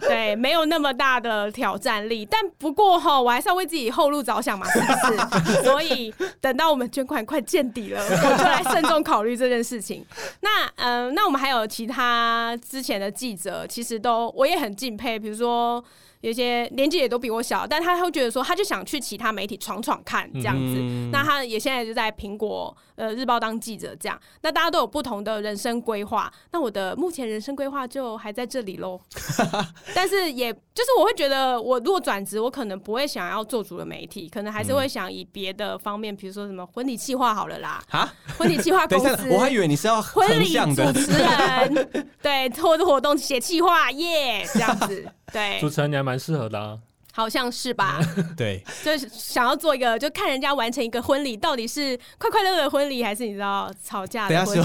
[0.00, 2.26] 对，没有那么大的挑战力。
[2.26, 5.62] 但不过哈，我还是要为自己后路着想嘛，是不是？
[5.64, 10.04] 所以等到我们捐款快见底了，我就来慎重考虑这件事情。
[10.40, 15.82] 那嗯、呃，那我们还有其他之前的记者，其实都我也很敬佩，比如说。
[16.20, 20.76] 有些年纪也都比我小，但他会觉得说，他就想去其他媒体闯闯看这样子。
[20.78, 24.20] 嗯、那他也现在就在苹果呃日报当记者这样。
[24.42, 26.30] 那大家都有不同的人生规划。
[26.52, 29.00] 那我的目前人生规划就还在这里喽。
[29.94, 37.82] 但是也就是我会觉得，我如果转职，我可能不会想要做主流媒体，可能还是会想以别的方面，比如说什么婚礼计划好了啦。
[37.88, 45.06] 啊，婚礼计划 公司，我还以为你是要婚礼主持人，对，或者活动写计划耶这样子。
[45.32, 46.78] 对，主持人你还蛮适合的啊，
[47.12, 48.00] 好像是吧？
[48.36, 54.64] 对，就是想要做一个，就看人家完成一个婚礼，到底是快快乐乐的婚礼，还是你知道吵架的婚礼？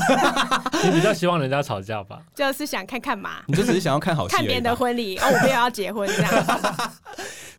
[0.84, 2.22] 你比较希望人家吵架吧？
[2.36, 6.32] 就是想看看嘛，你就只是想要看好看别人的婚礼，哦，我没有要结婚这样。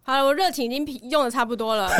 [0.06, 1.90] 好了，我热情已经用的差不多了，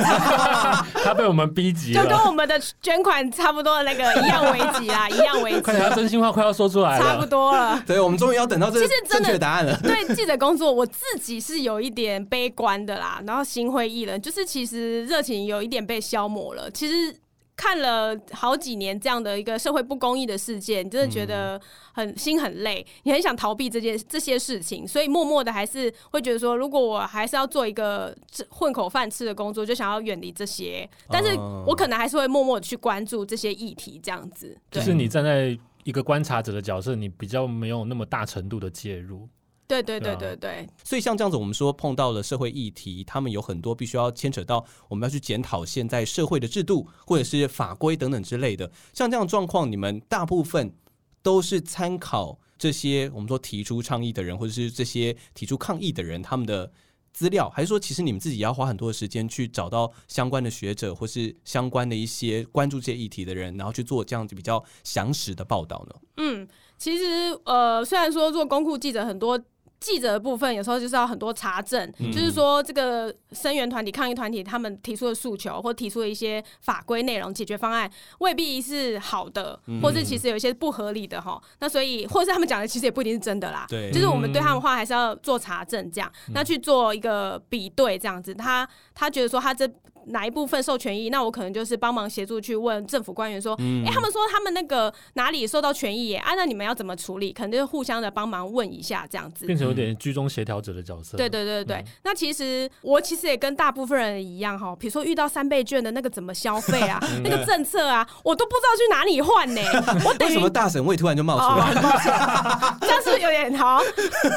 [1.03, 5.61] 他被我们逼急了，就跟我们的捐款差不多的那个一样危急啊， 一样危急。
[5.61, 7.83] 快点，真心话快要说出来了，差不多了。
[7.85, 9.77] 对，我们终于要等到这个正确答案了。
[9.83, 16.71] 对记者工作，我自己是有一点悲观的啦，然后心灰意冷，就是其实热情有一点被消磨了。
[16.71, 17.15] 其实。
[17.57, 21.59] 看了好几年这样的一个社会不公义的事件，你真的觉得
[21.95, 28.15] 很心很累，你很想逃避这件这些事情，所以默默的还是会觉得说，如果我还是要做一个
[28.51, 30.89] 混口饭吃的工作，就想要远离这些。
[31.09, 31.35] 但是
[31.67, 34.57] 我可能还是会默默的去关注这些议题，这样子。
[34.71, 39.27] 就是你站在一个观察者的角色，你比较没有那么大程度的介入。
[39.69, 48.71] 对对对对对，所以像这样子，我们说碰到了社会议题，他们有很多必须要牵扯到，我们要去检讨现在社会的制度或者是法规等等之类的。
[48.93, 50.73] 像这样状况，你们大部分
[51.21, 56.71] 都是参考这些我们说提出倡议的人，或者是这些提出抗议的人他们的
[57.13, 65.97] 资料，还是说其实你们自己也要花很多的时间去找到相关的学者或是相关的一些关注这些议题的人，然后去做这样子比较详实的报道呢？
[66.19, 66.47] 嗯，
[66.79, 69.43] 其实呃，虽然说做公库记者很多。
[69.79, 81.41] 记者的部分有时候就是要很多查证，嗯、就是说这个声援团体、抗议团体他们提出的诉求或提出的一些法规内容、解决方案未必是好的，嗯、或是其实有一些不合理的哈。
[81.61, 83.67] 那所以，或是他们讲的其实也不一定是真的啦。
[83.69, 88.35] 对，就是我们对他们话还是要做查证，这样、嗯、那去做一个比对，这样子。
[88.35, 89.71] 他他觉得说他这。
[90.07, 91.11] 哪一部分受权益？
[91.11, 96.17] 那我可能就是帮忙协助去问政府官员说，哎、嗯欸，他们说他们那个哪里受到权益耶？
[96.19, 97.33] 啊，那你们要怎么处理？
[97.33, 101.17] 可能就是互相的帮忙问一下这样子，变成有点居中协调者的角色。
[101.17, 109.61] 对对对对，嗯、那其实我其实也跟大部分人一样哈，比如说遇到三倍券的那个怎么消费啊， 那个政策啊，我都不知道去哪里换呢。
[110.07, 111.75] 我等于为什么大婶味突然就冒出来？
[111.83, 113.83] 哦、 这样是不是有点好？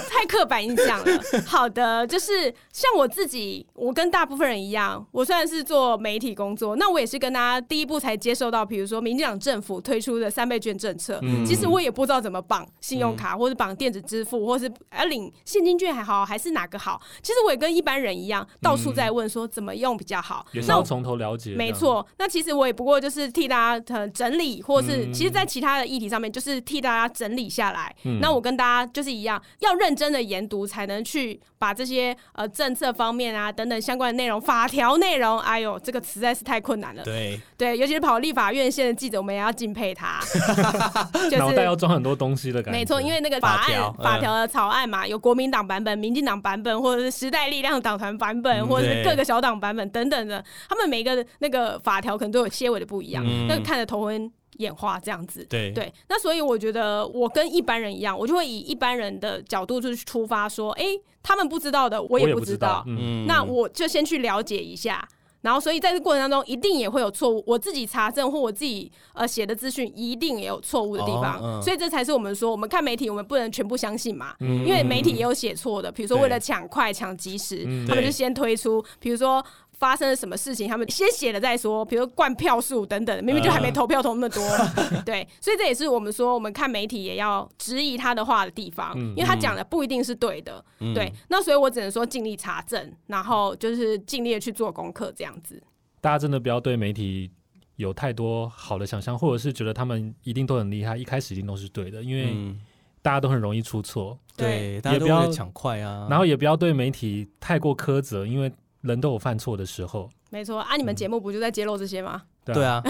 [0.10, 1.22] 太刻板印象了。
[1.46, 5.59] 好的，就是像我自己，我跟大部分人一样，我虽然是。
[5.60, 17.02] 是做媒体工作，那我也是跟大家第一步才接受到，比如说民进党政府推出的三倍券政策，嗯、其实我也不知道怎么绑信用卡，或者绑电子支付，或是要领现金券还好，还是哪个好？
[17.22, 20.46] 其实我也跟一般人一样，到处在问说怎么用比较好。
[20.54, 21.54] 也是要从头了解。
[21.56, 27.94] 没错，那其实我也不过就是替大家整理，或是、嗯、其实，在其他的议题上面，就是替大家整理下来。
[28.06, 35.38] 嗯、那我跟大家就是一样，要认真的研读，才能去把这些呃政策方面啊等等相关的内容、法条内容。
[35.50, 37.04] 哎呦，这个实在是太困难了。
[37.04, 40.20] 对对，尤其是跑立法院线的记者，我们也要敬佩他。
[41.26, 42.80] 就是脑袋要装很多东西的感觉。
[42.80, 50.44] 没错，因为那个法案、法条、的草案嘛，有国民党版本、民进党版本，或者是时代力量党团版本，或者是各个小党版本等等的。
[50.70, 55.44] 他们每一个那个法条可能都有些微的不一样，那个看着头昏眼花这样子。
[55.50, 60.86] 对对，那所以我觉得我跟一般人一样，我就会以一般人的角度就去出发，说，哎，
[61.24, 62.84] 他们不知道的，我也不知道。
[62.88, 65.08] 嗯，那我就先去了解一下。
[65.42, 67.44] 然后，所以在这过程当中，一定也会有错误。
[67.48, 71.38] 我自己查证或我自己呃写的资讯，一定也有错误的地方。
[71.38, 74.36] 哦嗯、所以这才是我们说，我们看媒体，我们不能全部相信嘛。
[74.40, 79.44] 嗯、因为媒体也有写错的，比如说为了抢快、抢及时，嗯、他们就先推出，比如说。
[79.80, 80.68] 发生了什么事情？
[80.68, 91.12] 他们先写了再说，比如灌票数等等，明明就还没投票投那么多，呃、 对，所以这也是我们说，我们看媒体也要质疑他的话的地方，嗯、因为他讲的不一定是对的，嗯、对。
[91.30, 95.64] 那所以我只能说尽力查证，然后就是尽力的去做功课，这样子。
[96.02, 97.32] 大家真的不要对媒体
[97.78, 102.54] 有太多好的想象，或者是觉得他们一定都很厉害，一开始一定都是对的，因为
[103.02, 108.52] 大家都很容易出错，对，大家都会抢快啊，然后也不要对媒体太过苛责，因为。
[108.82, 110.78] 人都有犯错的时候，没错啊！
[110.78, 112.22] 你们节目不就在揭露这些吗？
[112.46, 112.82] 对啊，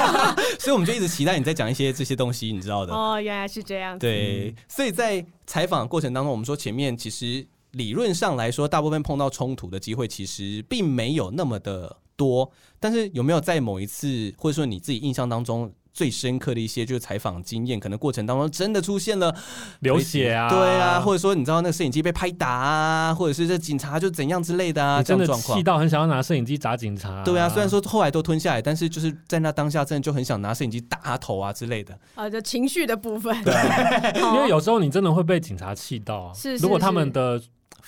[0.58, 2.92] 所以我们就一直期待你在讲一些这些东西，你知道的。
[2.92, 3.98] 哦，原来是这样。
[3.98, 12.50] 对，所以在采访过程当中，我们说前面其实理论上来说，大部分碰到冲突的机会其实并没有那么的多。
[12.80, 15.72] 但是有没有在某一次，或者说你自己印象当中？
[15.96, 19.34] 最深刻的一些就是采访经验，可能过程当中真的出现了
[19.80, 25.58] 流血啊，对啊，或者说你知道那个摄影机被拍打啊，或者是这警察就怎样之类的啊，真的这种状况。
[25.58, 27.24] 气到很想要拿摄影机砸警察啊。
[27.24, 31.98] 对啊，虽然说后来都吞下来，但是就是在那当下真的就很想拿摄影机打他头啊之类的。
[32.14, 33.42] 啊，就情绪的部分。
[33.42, 37.40] 对啊， 因为有时候你真的会被警察气到啊，是，如果他们的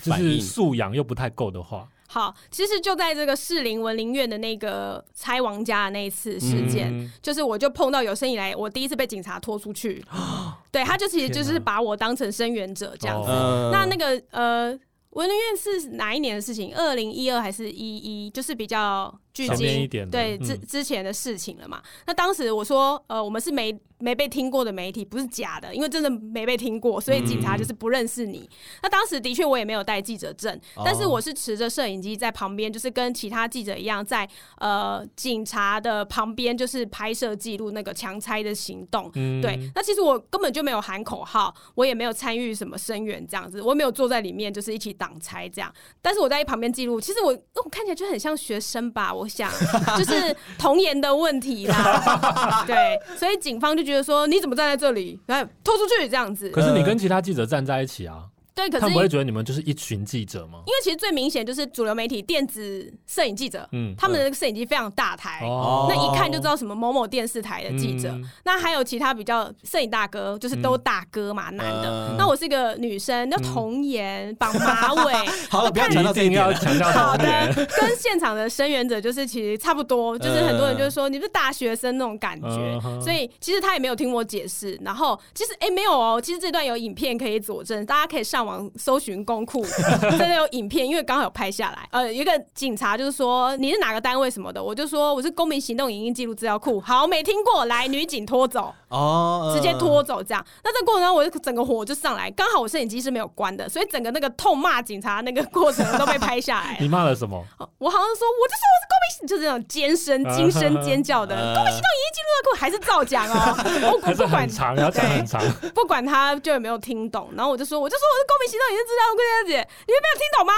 [0.03, 1.87] 就是素养又不太够的话。
[2.11, 13.31] 好，其实就在这个士林文林院的那个拆王家的那一次事件，嗯、就是我就碰到有生以来我第一次被警察拖出去，哦、 对，他就其实就是把我当成声援者这样子。
[13.31, 14.69] 哦、那那个呃，
[15.11, 16.75] 文林院是哪一年的事情？
[16.75, 18.31] 二零一二还是一一？
[18.31, 19.15] 就是比较。
[19.47, 21.79] 距今对之之前的事情了嘛？
[21.79, 28.41] 嗯、那当时我说，呃，我们是没没被听过的媒体，不是假的，因为真的没被听过，所以警察就是不认识你。
[28.41, 28.49] 嗯、
[28.83, 39.11] 那当时的确我也没有带记者证，哦、但是我是持着摄影机在旁边，就是跟其他记者一样在，在呃警察的旁边，就是拍摄记录那个强拆的行动。
[39.15, 45.73] 嗯、对，那其实我根本就没有喊口号，我也没有参与什么声援这样子，我没有坐在里面就是一起挡拆这样。
[46.03, 49.28] 但是我在旁边记录，其实我我看起来就很像学生吧，我。
[49.29, 49.51] 想
[49.99, 56.49] 就是童言的问题啦， 对，所以警方就觉得说，你怎么站在这里，来拖出去这样子。
[56.51, 58.25] 可是你跟其他记者站在一起啊。
[58.59, 60.59] 对，可是他不会觉得你们就是一群记者吗？
[60.67, 68.09] 因为其实最明显就是主流媒体电子摄影记者，嗯，他们的摄影机非常大台，哦、那一看就知道什么某某电视台的记者。
[68.09, 72.17] 嗯、那还有其他比较摄影大哥，就是都大哥嘛，嗯、男的。
[72.19, 75.15] 那我是一个女生，那童颜绑马尾，
[75.49, 84.77] 好了，不要强调这一点，强调好的，跟现场的声援者就是其实差不多，就是很多人就是说你是大学生那种感觉，嗯、所以其实他也没有听我解释。
[84.83, 88.48] 然后其实哎没有哦，其实这段有影片可以佐证，大家可以上。
[88.49, 89.63] 网搜寻公库，
[90.11, 91.89] 真的有影片，因为刚好有拍下来。
[91.93, 96.81] 呃，一个警察就是说你是哪个单位什么的，我就说我是公民行动影音记录资料库。
[96.81, 100.45] 好，没听过，来女警拖走哦，直接拖走这样。
[100.65, 106.77] 那这个过程中，我就整个火就上来，刚好我摄影机是没有关的，所以整个那个痛骂警察那个过程都被拍下来。
[106.81, 107.45] 你骂了什么？
[107.79, 113.55] 我好像说，我就说我是公民，就是那种尖声、惊声尖叫的公民行动已经记录资料库，还是照讲哦。
[113.93, 115.41] 我不管长，要讲很长，
[115.75, 117.31] 不管他就有没有听懂。
[117.37, 118.49] 然后我就说，我就说我是公民。
[118.49, 120.55] 行动影音资料库姐姐，你们没有听懂吗？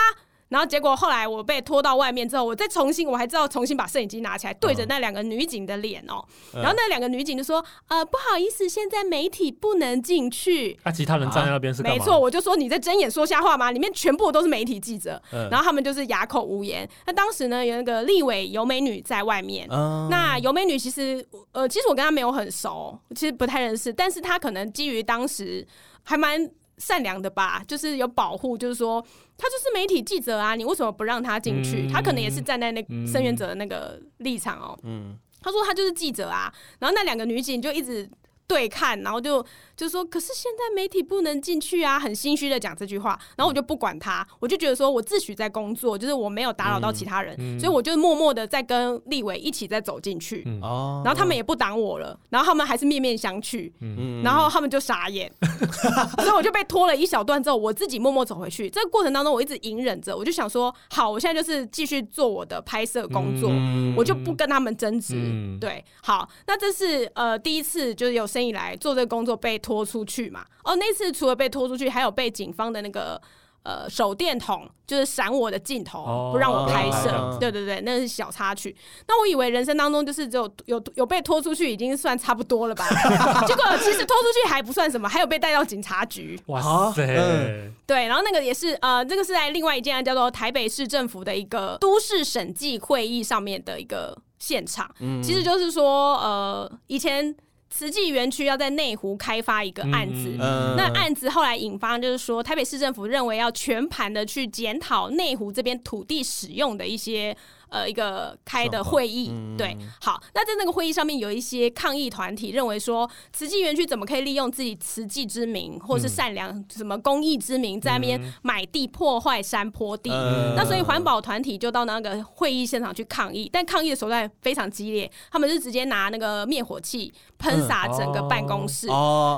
[0.50, 6.22] 然后结果后来我被拖到外面之后，我再重新，我还知道重新把摄影机拿起来对着那两个女警的脸哦。
[6.52, 11.82] 然后那两个女警就说：“呃，不好意思，现在媒体不能进去。”那其他人站在那边是？
[11.82, 13.70] 没错，我就说你在睁眼说瞎话吗？
[13.70, 15.22] 里面全部都是媒体记者。
[15.30, 16.88] 然后他们就是哑口无言。
[17.06, 19.68] 那当时呢，有那个立委尤美女在外面。
[20.10, 25.64] 那尤美女其实呃，其实我跟她没有很熟，其实不太认识，但是她可能基于当时
[26.02, 26.50] 还蛮。
[26.80, 29.00] 善良的吧，就是有保护，就是说
[29.38, 31.86] 他就是媒体记者啊，你为什么不让他进去？
[31.86, 34.76] 嗯、他可能也是站在那声援者的那个立场哦。
[34.82, 38.10] 嗯，他说他就是记者啊，然后那两个女警就一直。
[38.50, 39.46] 对看，然后就
[39.80, 43.18] 就说，可是现在媒体不能进去啊，很心虚的讲这句话。
[43.34, 50.42] 然后我就不管他，我就觉得说我自诩在工作，就是我没有打扰到其他人，嗯嗯、所以我就默默的在跟立伟一起在走进去。
[50.44, 50.60] 嗯、
[51.02, 53.72] 然后他们也不挡我了，然后他们还是面面相觑。
[53.80, 55.32] 嗯、然后他们就傻眼，
[56.20, 58.68] 所以我就被拖了一小段之后，我自己默默走回去。
[58.68, 65.14] 这个过程当中，我一直隐忍着，我就想说，好，我现在就是继续做我的拍摄工作，嗯、我就不跟他们争执。
[65.16, 68.40] 嗯、对，好，那这是呃第一次，就是有生。
[68.40, 70.44] 以来做这个工作被拖出去嘛？
[70.64, 73.20] 哦，那次除了被拖出去，还有被警方的那个
[73.62, 77.08] 呃手电筒就是闪我的镜头，不让我拍摄。
[77.08, 78.74] 哦、对对对，那是小插曲。
[79.06, 82.84] 那我以为人生当中就是只有有有被拖出去已经算差不多了吧？
[83.46, 86.36] 结果其实拖出去还不算什么，还有被带到警察局。
[86.46, 87.06] 哇塞！
[87.06, 94.92] 嗯、对，然后那个也是呃，这个是在另外一件叫做台北市政府的一个都市审计会议上面的一个现场。
[94.98, 97.32] 嗯，其实就是说呃，以前。
[97.70, 107.36] 慈济园区要在内湖开发一个案子，嗯、那案子后来引发就是说，台北市政府认为要全盘的去检讨内湖这边土地使用的一些。
[107.70, 120.10] 呃，一个开的会议，嗯、对，好，那在那个会议上面有一些抗议团体认为说，慈济园区怎么可以利用自己慈济之名，或是善良什么公益之名，在那边买地破坏山坡地？
[120.10, 128.86] 嗯、那所以环保团体就到那个会议现场去抗议，但抗议的手段非常激烈，他们是直接拿那个灭火器喷洒整个办公室。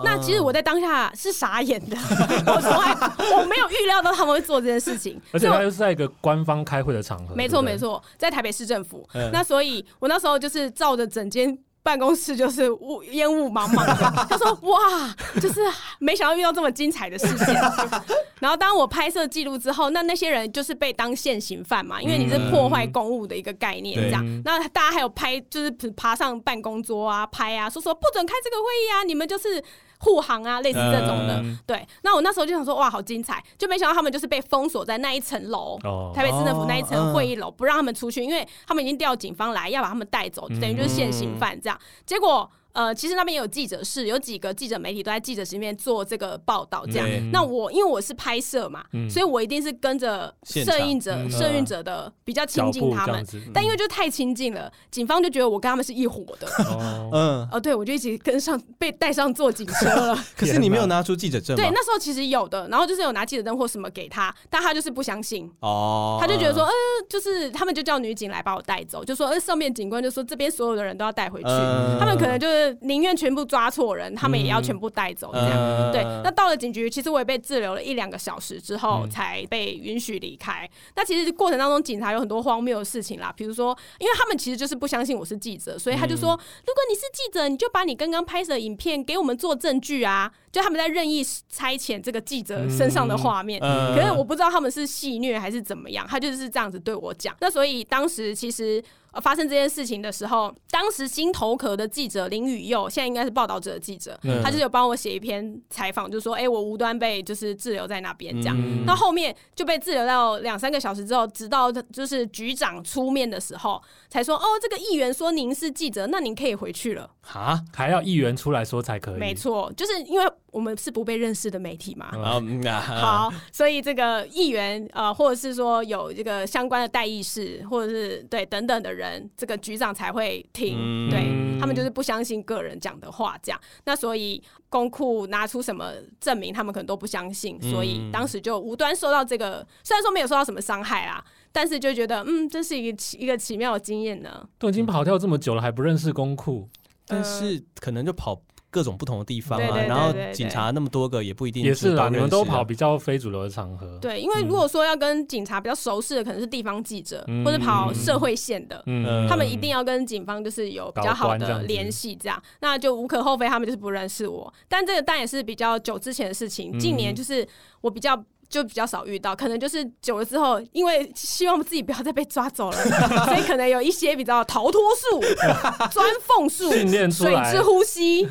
[0.05, 1.97] 那其实我在当下是傻眼的，
[2.47, 2.93] 我从来
[3.39, 8.03] 我没有预料到他们会做这件事情， 而且他又是在一个官方开会的场合，没错没错。
[8.19, 9.09] 在台北市政府。
[9.15, 11.57] 嗯、那所以我那时候就是照着整间。
[11.83, 13.95] 办公室就是雾烟雾茫茫的，
[14.31, 15.61] 他说：“哇，就是
[15.99, 17.55] 没想到遇到这么精彩的事件。
[18.41, 24.25] ”然后当我拍摄记录之后，那那些人就是被当现行犯嘛，因为你是破坏公务的一个概念，这样。
[24.25, 29.63] 嗯、那大家还有拍，就是爬上办公桌啊，拍啊，说说不准开这个会议啊，你们就是。
[30.03, 31.87] 护航啊，类似这种的，嗯、对。
[32.03, 33.43] 那我那时候就想说，哇，好精彩！
[33.57, 41.79] 就没想到他们就是被封锁在那一层楼，哦、台北市政府那一层会议楼，不让他们出去，因为他们已经调警方来要把他们带走，等于就是现行犯这样。
[42.05, 42.51] 结果。
[42.73, 46.85] 呃，其实那边也有记者室，有几个记者媒体都在记者室里面做这个报道。
[46.87, 53.25] 这样，嗯、那我因为我是拍摄嘛，嗯、所以我一定是跟着摄影者、摄影者的比较亲近他们。
[53.35, 56.47] 嗯、但因为就太亲近了，警方就觉得我跟他们是一伙的。
[56.65, 60.25] 哦， 嗯，哦，对，我就一起跟上，被带上坐警车了。
[60.37, 61.55] 可是你没有拿出记者证？
[61.57, 65.51] 对，那时候其实有的，然后就是有拿记者证或什么给他，但他就是不相信。
[65.61, 66.73] 哦，他就觉得说，呃，
[67.09, 73.43] 就是他们就叫女警来把我带走，就说，呃，上面警官就说这边所有的人都要带回去，嗯、他们可能就是宁愿全部。
[73.53, 76.03] 抓错人，他们也要全部带走，这样、嗯、对。
[76.25, 80.65] 那到了警局，其实我也被滞留了一两个小时之后，才被允许离开。
[80.65, 90.33] 嗯、那其实过程当中，警察有很多荒谬的事情啦，比如说，因为他们其实就是不相信我是记者，所以他就说，嗯、如果你是记者，你就把你刚刚拍摄的影片给我们做证据啊。
[90.51, 97.37] 就他们在任意差遣这个记者身上的画面，嗯、可是我不知道他们是戏虐还是怎么样，他就是这样子对我讲。
[97.41, 98.83] 那所以当时其实。
[99.13, 108.57] 呃，发生这件事情的时候，当时新头壳的记者林宇佑，现在应该是报道者的记者，嗯、他就有帮我写一篇采访，就说，哎、欸，我无端被就是滞留在那边这样。
[108.87, 117.11] 那、嗯、后面就被滞留到两三个小时之后，直到就是局长出面的时候，才说，哦，这个议员说您是记者，那您可以回去了。
[117.33, 119.19] 啊，还要议员出来说才可以？
[119.19, 120.33] 没错，就是因为。
[120.53, 122.11] 我们是不被认识的媒体嘛？
[122.13, 130.77] 嗯、好，所以这个议员呃，或者是说有这个相关的代议士，或者是对等等的人，这个局长才会听。
[130.79, 133.59] 嗯、对，他们就是不相信个人讲的话，这样。
[133.87, 135.91] 那所以公库拿出什么
[136.21, 137.59] 证明，他们可能都不相信。
[137.63, 144.47] 所以当时就无端受到这个，虽然说没有受到什么伤害啦，但是就觉得嗯，这是一个奇一个奇妙的经验呢。
[144.59, 146.69] 都已经跑跳这么久了，还不认识公库，
[147.07, 148.39] 但是可能就跑。
[148.73, 152.09] 各种不同的地方啊，然后警察那么多个，也不一定也是啦。
[152.09, 158.83] 你们都跑比较非主流的场合，对，因为如果说要跟警察比较熟识的，可能是地方记者或者跑社会线的，
[159.29, 162.43] 他们一定要跟警方就是有比较好的联系，这样。
[162.61, 164.53] 那就无可厚非，他们就是不认识我。
[164.69, 167.47] 但这个当然也是比较久之前的事情，近年就是
[167.83, 168.25] 我比较。
[168.53, 172.77] 就比较少遇到，可能就是久了之后，因为希望自己不要再被抓走了，
[173.25, 175.21] 所以可能有一些比较逃脱术、
[175.91, 178.29] 钻缝术、水之呼吸，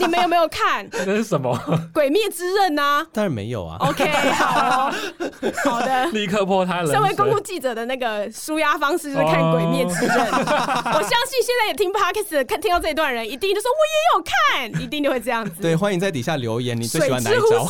[0.00, 0.86] 你们有没有看？
[1.06, 1.56] 那是什么？
[1.92, 3.06] 《鬼灭之刃》呐？
[3.12, 3.76] 当然没有啊。
[3.78, 4.90] OK，好，
[5.64, 6.92] 好的，立刻破他了。
[6.92, 10.16] 身为公共记者的那个舒压方式就是看《鬼灭之刃》。
[10.16, 15.62] 我相信现在也听 Podcast 看听到这一段人，一定就说我也有看，一定就会这样子。
[15.62, 17.68] 对，欢迎在底下留言，你最喜欢哪一招？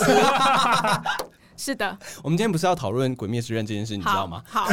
[1.61, 4.43] 是的，我们今天不是要讨论《鬼灭之刃》这件事，你知道吗？
[4.47, 4.67] 好，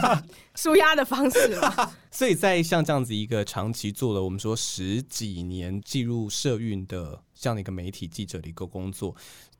[0.54, 1.90] 舒压的方式嘛。
[2.12, 9.16] 所以在像这样子一个长期做了我们说十几年进入社运的这样的一个媒体记者的一个工作，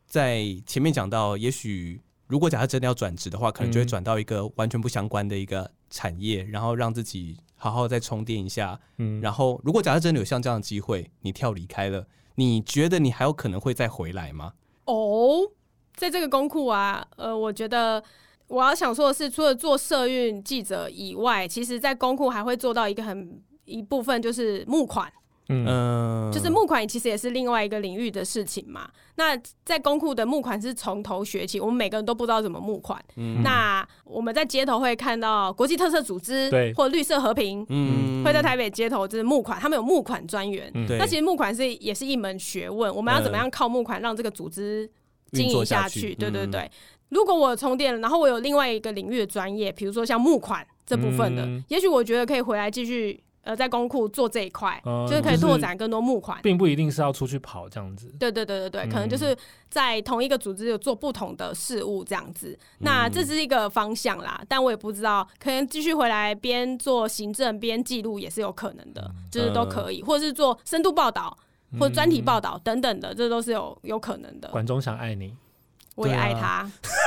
[0.07, 8.79] 在前面讲到，也许如果假设真的要转职的话，可能就会转到一个完全不相关的一个产业，然后让自己好好再充电一下。
[8.99, 14.53] 嗯，然后如果假设真的有像这样的机会，你跳离开了，你觉得你还有可能会再回来吗？
[14.85, 15.51] 哦。
[15.97, 18.03] 在这个公库啊，呃，我觉得
[18.49, 25.11] 我要想说的是，除了做社运记者以外，其实，在公库还会做到一个很一部分，就是募款。
[25.51, 28.89] 嗯，就是募款其实也是另外一个领域的事情嘛。
[29.17, 32.99] 那在公库的募款是从头学起，我们每个人都不知道怎么募款。
[33.17, 40.73] 嗯，那我们在街头会看到国际特色组织，对，或绿色和平，嗯，会在台北街头就是募款，他们有募款专员。
[40.89, 44.91] 对，那其实募款是也是一门学问，我们要怎么样靠募款让这个组织。
[45.35, 46.61] 经营下去，对对对。
[46.61, 46.71] 嗯、
[47.09, 58.11] 如果我充电了，然后我有另外一个领域的专业，比如说像募款这部分的，嗯、也许我觉得可以回来继续呃，在公库做这一块，嗯、就是可以拓展更多募款，并不一定是要出去跑这样子。
[58.19, 59.37] 对对对对对，嗯、可能就是
[59.69, 62.59] 在同一个组织有做不同的事物这样子。
[62.79, 71.37] 那这是一个方向啦，但我也不知道，可能继续回来边做行政边记录也是有可能的，嗯、就是都可以，或者是做深度报道。
[71.79, 74.49] 或专题报道等等的，这都是有有可能的。
[74.49, 75.35] 管中想爱你，
[75.95, 76.69] 我也爱他，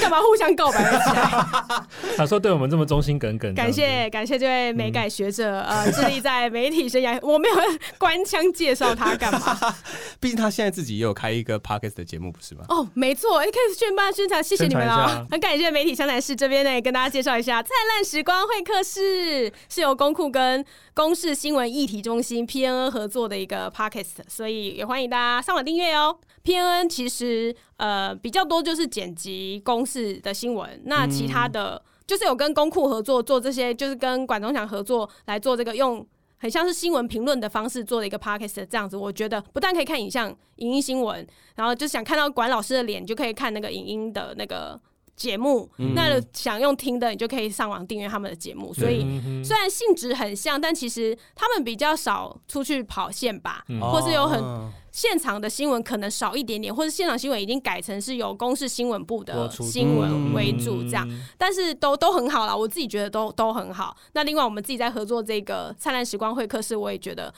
[0.00, 1.86] 干、啊、嘛互相告白了起来？
[2.16, 7.18] 他说对我们这么忠心耿耿，感谢感谢这位美改学者，嗯、呃， 致力在媒体生涯。
[7.22, 7.54] 我没有
[7.98, 9.74] 官腔介绍他干嘛？
[10.18, 12.64] 毕竟他现在自己也有开一个 podcast 的节目，不是吗？
[12.68, 15.26] 哦，没错，一开始宣传宣传，谢谢你们哦。
[15.30, 20.64] 很感谢媒体相谈室这边呢，也跟大家介绍一下灿烂时光会客室是由公库跟
[20.94, 26.16] 公视新闻议题中心 PNN 合作的一个 podcast，所以也欢迎大家上网订阅哦。
[26.46, 36.06] PNN 其实呃比较多就是剪辑公式的新闻，那其他的就是有跟公库合作做这些，就是跟管中祥合作来做这个用
[36.38, 38.96] 很像是新闻评论的方式做的一个 podcast 这样子。
[38.96, 41.26] 我觉得不但可以看影像影音新闻，
[41.56, 44.80] 然后就想看到管老师的脸，就可以看那个影音的那个。
[45.16, 48.72] 节目，嗯、那想用听的，你就可以上网订阅他们的节目。
[48.74, 49.00] 所以
[49.42, 61.08] 虽然性质很像，但其实他们比较少出去跑线吧，嗯、或是有很现场的新闻可能少一点点，或是现场新闻已经改成是由公视新闻部的新闻为主这样。
[61.38, 63.96] 但是都都很好啦，我自己觉得都都很好。
[64.12, 67.32] 那另外我们自己在合作这个灿烂时光会客室，我也觉得。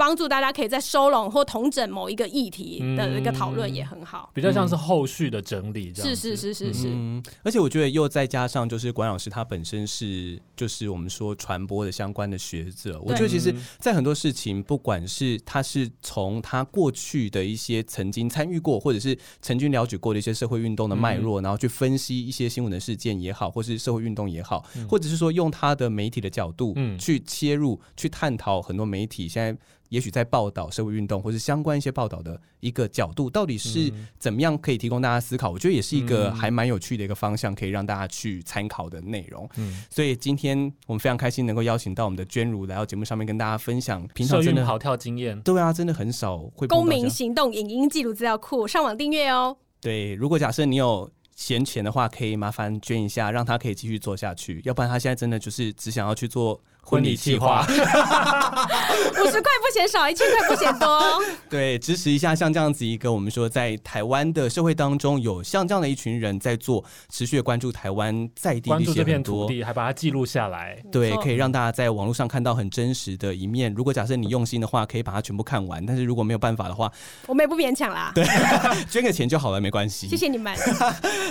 [0.00, 6.16] 帮助大家可以在收拢或统整某一个议题的一个讨论也很好，比较像是后续的整理这样。
[6.16, 29.60] 是是是是是，嗯，而且我觉得又再加上就是管老师他本身是就是我们说传播的相关的学者，我觉得其实在很多事情，不管是他是从他过去的一些曾经参与过，或者是曾经了解过的一些社会运动的脉络，然后去分析一些新闻的事件也好，或是社会运动也好，或者是说用他的媒体的角度去切入，去探讨很多媒体现在。
[29.90, 35.50] 也许在报道社会运动或是相关一些报道的一个角度，到底是怎么样可以提供大家思考？
[35.50, 39.48] 我觉得也是一个还蛮有趣的一个方向，可以让大家去参考的内容。
[39.56, 45.38] 嗯，所以今天我们非常开心能够邀请到我们的娟如来到节目上面跟大家分享平常真的跑跳经验。
[45.42, 49.56] 对啊，真的很少会公民行动影音记录资料库上网订阅哦。
[49.80, 54.62] 对，如果假设你有闲钱的话，可以麻烦捐一下，让他可以继续做下去。
[54.64, 56.62] 要不然他现在真的就是只想要去做。
[56.90, 61.00] 婚礼计划， 五十块不嫌少，一千块不嫌多。
[61.48, 70.82] 对，支持一下像这样子一个，我们说在台湾的社会当中，有像这样的一群人在做，持续的关注台湾在地关注这片土地，还把它记录下来。
[70.90, 73.72] 对，可以让大家在网络上看到很真实的一面。
[73.72, 75.86] 如果假设你用心的话，可以把它全部看完。
[75.86, 76.90] 但是如果没有办法的话，
[77.28, 78.10] 我们也不勉强啦。
[78.12, 78.24] 对，
[78.90, 80.08] 捐个钱就好了，没关系。
[80.08, 80.52] 谢谢你们。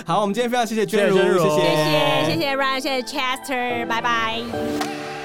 [0.06, 5.19] 好，我们今天非常谢谢娟如，谢谢谢谢谢谢 Ryan，谢谢 Chester，拜拜。